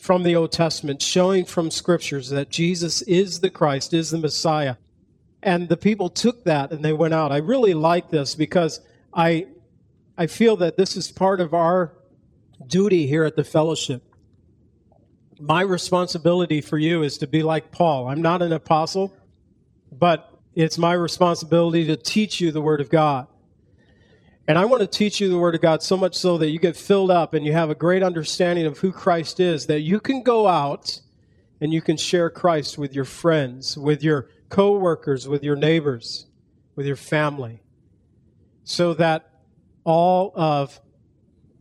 from 0.00 0.22
the 0.22 0.34
Old 0.34 0.50
Testament, 0.50 1.02
showing 1.02 1.44
from 1.44 1.70
scriptures 1.70 2.30
that 2.30 2.48
Jesus 2.48 3.02
is 3.02 3.40
the 3.40 3.50
Christ, 3.50 3.92
is 3.92 4.10
the 4.10 4.18
Messiah. 4.18 4.76
And 5.42 5.68
the 5.68 5.76
people 5.76 6.08
took 6.08 6.44
that 6.44 6.72
and 6.72 6.84
they 6.84 6.92
went 6.92 7.14
out. 7.14 7.32
I 7.32 7.36
really 7.36 7.74
like 7.74 8.10
this 8.10 8.34
because 8.34 8.80
I, 9.12 9.46
I 10.16 10.26
feel 10.26 10.56
that 10.56 10.76
this 10.76 10.96
is 10.96 11.12
part 11.12 11.40
of 11.40 11.54
our 11.54 11.92
duty 12.66 13.06
here 13.06 13.24
at 13.24 13.36
the 13.36 13.44
fellowship. 13.44 14.02
My 15.38 15.60
responsibility 15.60 16.60
for 16.60 16.78
you 16.78 17.02
is 17.02 17.18
to 17.18 17.26
be 17.26 17.42
like 17.42 17.70
Paul. 17.70 18.08
I'm 18.08 18.22
not 18.22 18.42
an 18.42 18.52
apostle, 18.52 19.14
but 19.92 20.38
it's 20.54 20.78
my 20.78 20.92
responsibility 20.92 21.86
to 21.86 21.96
teach 21.96 22.40
you 22.40 22.52
the 22.52 22.60
Word 22.60 22.80
of 22.80 22.90
God. 22.90 23.26
And 24.48 24.58
I 24.58 24.64
want 24.64 24.80
to 24.80 24.86
teach 24.86 25.20
you 25.20 25.28
the 25.28 25.38
Word 25.38 25.54
of 25.54 25.60
God 25.60 25.82
so 25.82 25.96
much 25.96 26.16
so 26.16 26.38
that 26.38 26.50
you 26.50 26.58
get 26.58 26.76
filled 26.76 27.10
up 27.10 27.34
and 27.34 27.46
you 27.46 27.52
have 27.52 27.70
a 27.70 27.74
great 27.74 28.02
understanding 28.02 28.66
of 28.66 28.78
who 28.78 28.90
Christ 28.90 29.38
is, 29.38 29.66
that 29.66 29.80
you 29.80 30.00
can 30.00 30.22
go 30.22 30.48
out 30.48 31.00
and 31.60 31.72
you 31.72 31.80
can 31.80 31.96
share 31.96 32.30
Christ 32.30 32.78
with 32.78 32.94
your 32.94 33.04
friends, 33.04 33.76
with 33.76 34.02
your 34.02 34.28
coworkers, 34.48 35.28
with 35.28 35.44
your 35.44 35.56
neighbors, 35.56 36.26
with 36.74 36.86
your 36.86 36.96
family, 36.96 37.62
so 38.64 38.94
that 38.94 39.28
all 39.84 40.32
of 40.34 40.80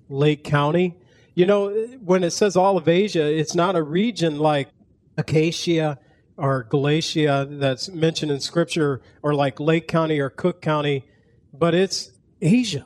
Lake 0.07 0.43
County, 0.43 0.97
you 1.35 1.45
know, 1.45 1.69
when 2.03 2.23
it 2.23 2.31
says 2.31 2.55
all 2.55 2.77
of 2.77 2.87
Asia, 2.87 3.23
it's 3.23 3.53
not 3.53 3.75
a 3.75 3.83
region 3.83 4.39
like 4.39 4.69
Achaia 5.17 5.99
or 6.37 6.63
Galatia 6.63 7.47
that's 7.49 7.89
mentioned 7.89 8.31
in 8.31 8.39
Scripture, 8.39 9.01
or 9.21 9.35
like 9.35 9.59
Lake 9.59 9.87
County 9.87 10.19
or 10.19 10.29
Cook 10.29 10.61
County, 10.61 11.05
but 11.53 11.75
it's 11.75 12.11
Asia. 12.41 12.85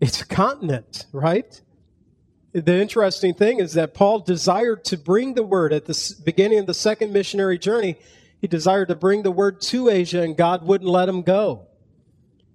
It's 0.00 0.20
a 0.20 0.26
continent, 0.26 1.06
right? 1.12 1.60
The 2.52 2.80
interesting 2.80 3.34
thing 3.34 3.60
is 3.60 3.74
that 3.74 3.94
Paul 3.94 4.20
desired 4.20 4.84
to 4.86 4.96
bring 4.96 5.34
the 5.34 5.42
word 5.42 5.72
at 5.72 5.86
the 5.86 6.14
beginning 6.24 6.58
of 6.58 6.66
the 6.66 6.74
second 6.74 7.12
missionary 7.12 7.58
journey. 7.58 7.96
He 8.40 8.46
desired 8.46 8.88
to 8.88 8.94
bring 8.94 9.22
the 9.22 9.30
word 9.30 9.60
to 9.62 9.88
Asia, 9.88 10.22
and 10.22 10.36
God 10.36 10.66
wouldn't 10.66 10.88
let 10.88 11.08
him 11.08 11.22
go. 11.22 11.66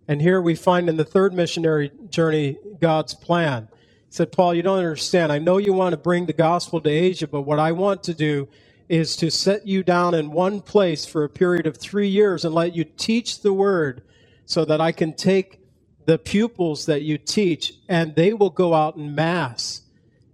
And 0.07 0.21
here 0.21 0.41
we 0.41 0.55
find 0.55 0.89
in 0.89 0.97
the 0.97 1.05
third 1.05 1.33
missionary 1.33 1.91
journey 2.09 2.57
God's 2.79 3.13
plan. 3.13 3.69
He 3.71 4.15
said, 4.15 4.31
Paul, 4.31 4.53
you 4.53 4.61
don't 4.61 4.79
understand. 4.79 5.31
I 5.31 5.39
know 5.39 5.57
you 5.57 5.73
want 5.73 5.93
to 5.93 5.97
bring 5.97 6.25
the 6.25 6.33
gospel 6.33 6.81
to 6.81 6.89
Asia, 6.89 7.27
but 7.27 7.41
what 7.41 7.59
I 7.59 7.71
want 7.71 8.03
to 8.03 8.13
do 8.13 8.47
is 8.89 9.15
to 9.17 9.31
set 9.31 9.65
you 9.65 9.83
down 9.83 10.13
in 10.13 10.31
one 10.31 10.59
place 10.59 11.05
for 11.05 11.23
a 11.23 11.29
period 11.29 11.67
of 11.67 11.77
three 11.77 12.07
years 12.07 12.43
and 12.43 12.53
let 12.53 12.75
you 12.75 12.83
teach 12.83 13.41
the 13.41 13.53
word 13.53 14.01
so 14.45 14.65
that 14.65 14.81
I 14.81 14.91
can 14.91 15.13
take 15.13 15.59
the 16.05 16.17
pupils 16.17 16.85
that 16.85 17.01
you 17.01 17.17
teach 17.17 17.73
and 17.87 18.15
they 18.15 18.33
will 18.33 18.49
go 18.49 18.73
out 18.73 18.95
in 18.95 19.15
mass 19.15 19.81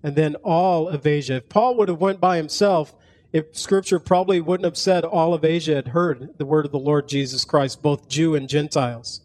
and 0.03 0.15
then 0.15 0.35
all 0.35 0.87
of 0.87 1.05
Asia. 1.05 1.35
If 1.35 1.49
Paul 1.49 1.75
would 1.75 1.89
have 1.89 1.99
went 1.99 2.19
by 2.19 2.37
himself, 2.37 2.95
if 3.31 3.55
scripture 3.55 3.99
probably 3.99 4.41
wouldn't 4.41 4.65
have 4.65 4.77
said 4.77 5.03
all 5.03 5.33
of 5.33 5.45
Asia 5.45 5.75
had 5.75 5.89
heard 5.89 6.37
the 6.37 6.45
word 6.45 6.65
of 6.65 6.71
the 6.71 6.79
Lord 6.79 7.07
Jesus 7.07 7.45
Christ, 7.45 7.81
both 7.81 8.07
Jew 8.07 8.35
and 8.35 8.49
Gentiles. 8.49 9.21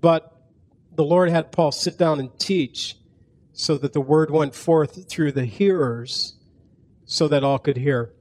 But 0.00 0.34
the 0.94 1.04
Lord 1.04 1.30
had 1.30 1.52
Paul 1.52 1.70
sit 1.70 1.98
down 1.98 2.18
and 2.18 2.36
teach 2.38 2.96
so 3.52 3.76
that 3.78 3.92
the 3.92 4.00
word 4.00 4.30
went 4.30 4.54
forth 4.54 5.08
through 5.08 5.32
the 5.32 5.44
hearers 5.44 6.34
so 7.04 7.28
that 7.28 7.44
all 7.44 7.58
could 7.58 7.76
hear. 7.76 8.12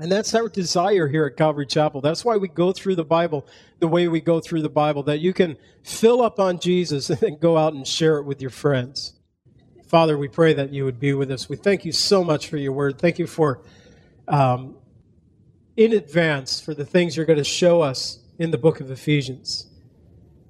And 0.00 0.10
that's 0.10 0.34
our 0.34 0.48
desire 0.48 1.08
here 1.08 1.26
at 1.26 1.36
Calvary 1.36 1.66
Chapel. 1.66 2.00
That's 2.00 2.24
why 2.24 2.38
we 2.38 2.48
go 2.48 2.72
through 2.72 2.94
the 2.94 3.04
Bible 3.04 3.46
the 3.80 3.88
way 3.88 4.08
we 4.08 4.22
go 4.22 4.40
through 4.40 4.62
the 4.62 4.70
Bible, 4.70 5.02
that 5.02 5.20
you 5.20 5.34
can 5.34 5.58
fill 5.82 6.22
up 6.22 6.40
on 6.40 6.58
Jesus 6.58 7.10
and 7.10 7.18
then 7.20 7.36
go 7.36 7.58
out 7.58 7.74
and 7.74 7.86
share 7.86 8.16
it 8.16 8.24
with 8.24 8.40
your 8.40 8.50
friends. 8.50 9.12
Father, 9.86 10.16
we 10.16 10.26
pray 10.26 10.54
that 10.54 10.72
you 10.72 10.86
would 10.86 10.98
be 10.98 11.12
with 11.12 11.30
us. 11.30 11.50
We 11.50 11.56
thank 11.56 11.84
you 11.84 11.92
so 11.92 12.24
much 12.24 12.48
for 12.48 12.56
your 12.56 12.72
word. 12.72 12.98
Thank 12.98 13.18
you 13.18 13.26
for, 13.26 13.60
um, 14.26 14.76
in 15.76 15.92
advance, 15.92 16.62
for 16.62 16.74
the 16.74 16.86
things 16.86 17.14
you're 17.14 17.26
going 17.26 17.38
to 17.38 17.44
show 17.44 17.82
us 17.82 18.20
in 18.38 18.52
the 18.52 18.58
book 18.58 18.80
of 18.80 18.90
Ephesians. 18.90 19.66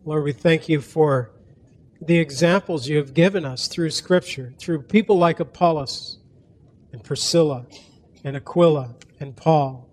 Lord, 0.04 0.22
we 0.22 0.32
thank 0.32 0.68
you 0.68 0.80
for 0.80 1.32
the 2.00 2.18
examples 2.18 2.86
you 2.86 2.98
have 2.98 3.14
given 3.14 3.44
us 3.44 3.66
through 3.66 3.90
Scripture, 3.90 4.54
through 4.58 4.82
people 4.82 5.18
like 5.18 5.40
Apollos 5.40 6.18
and 6.92 7.02
Priscilla 7.02 7.66
and 8.24 8.36
Aquila 8.36 8.94
and 9.18 9.36
Paul. 9.36 9.88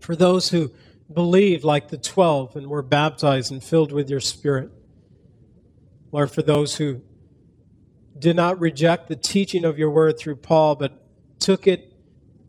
For 0.00 0.16
those 0.16 0.50
who 0.50 0.72
believed 1.12 1.64
like 1.64 1.88
the 1.88 1.98
12 1.98 2.56
and 2.56 2.66
were 2.68 2.82
baptized 2.82 3.52
and 3.52 3.62
filled 3.62 3.92
with 3.92 4.08
your 4.10 4.20
Spirit. 4.20 4.70
Lord, 6.10 6.30
for 6.30 6.42
those 6.42 6.76
who 6.76 7.02
did 8.18 8.36
not 8.36 8.60
reject 8.60 9.08
the 9.08 9.16
teaching 9.16 9.64
of 9.64 9.78
your 9.78 9.90
word 9.90 10.18
through 10.18 10.36
Paul, 10.36 10.74
but 10.76 11.02
took 11.38 11.66
it 11.66 11.92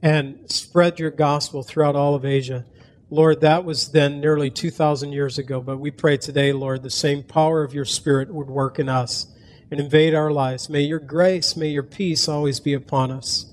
and 0.01 0.51
spread 0.51 0.99
your 0.99 1.11
gospel 1.11 1.63
throughout 1.63 1.95
all 1.95 2.15
of 2.15 2.25
Asia. 2.25 2.65
Lord, 3.09 3.41
that 3.41 3.63
was 3.63 3.91
then 3.91 4.19
nearly 4.19 4.49
2,000 4.49 5.11
years 5.11 5.37
ago, 5.37 5.61
but 5.61 5.77
we 5.77 5.91
pray 5.91 6.17
today, 6.17 6.51
Lord, 6.51 6.83
the 6.83 6.89
same 6.89 7.23
power 7.23 7.63
of 7.63 7.73
your 7.73 7.85
Spirit 7.85 8.33
would 8.33 8.49
work 8.49 8.79
in 8.79 8.89
us 8.89 9.27
and 9.71 9.79
invade 9.79 10.13
our 10.13 10.31
lives. 10.31 10.69
May 10.69 10.81
your 10.81 10.99
grace, 10.99 11.55
may 11.55 11.69
your 11.69 11.83
peace 11.83 12.27
always 12.27 12.59
be 12.59 12.73
upon 12.73 13.11
us. 13.11 13.52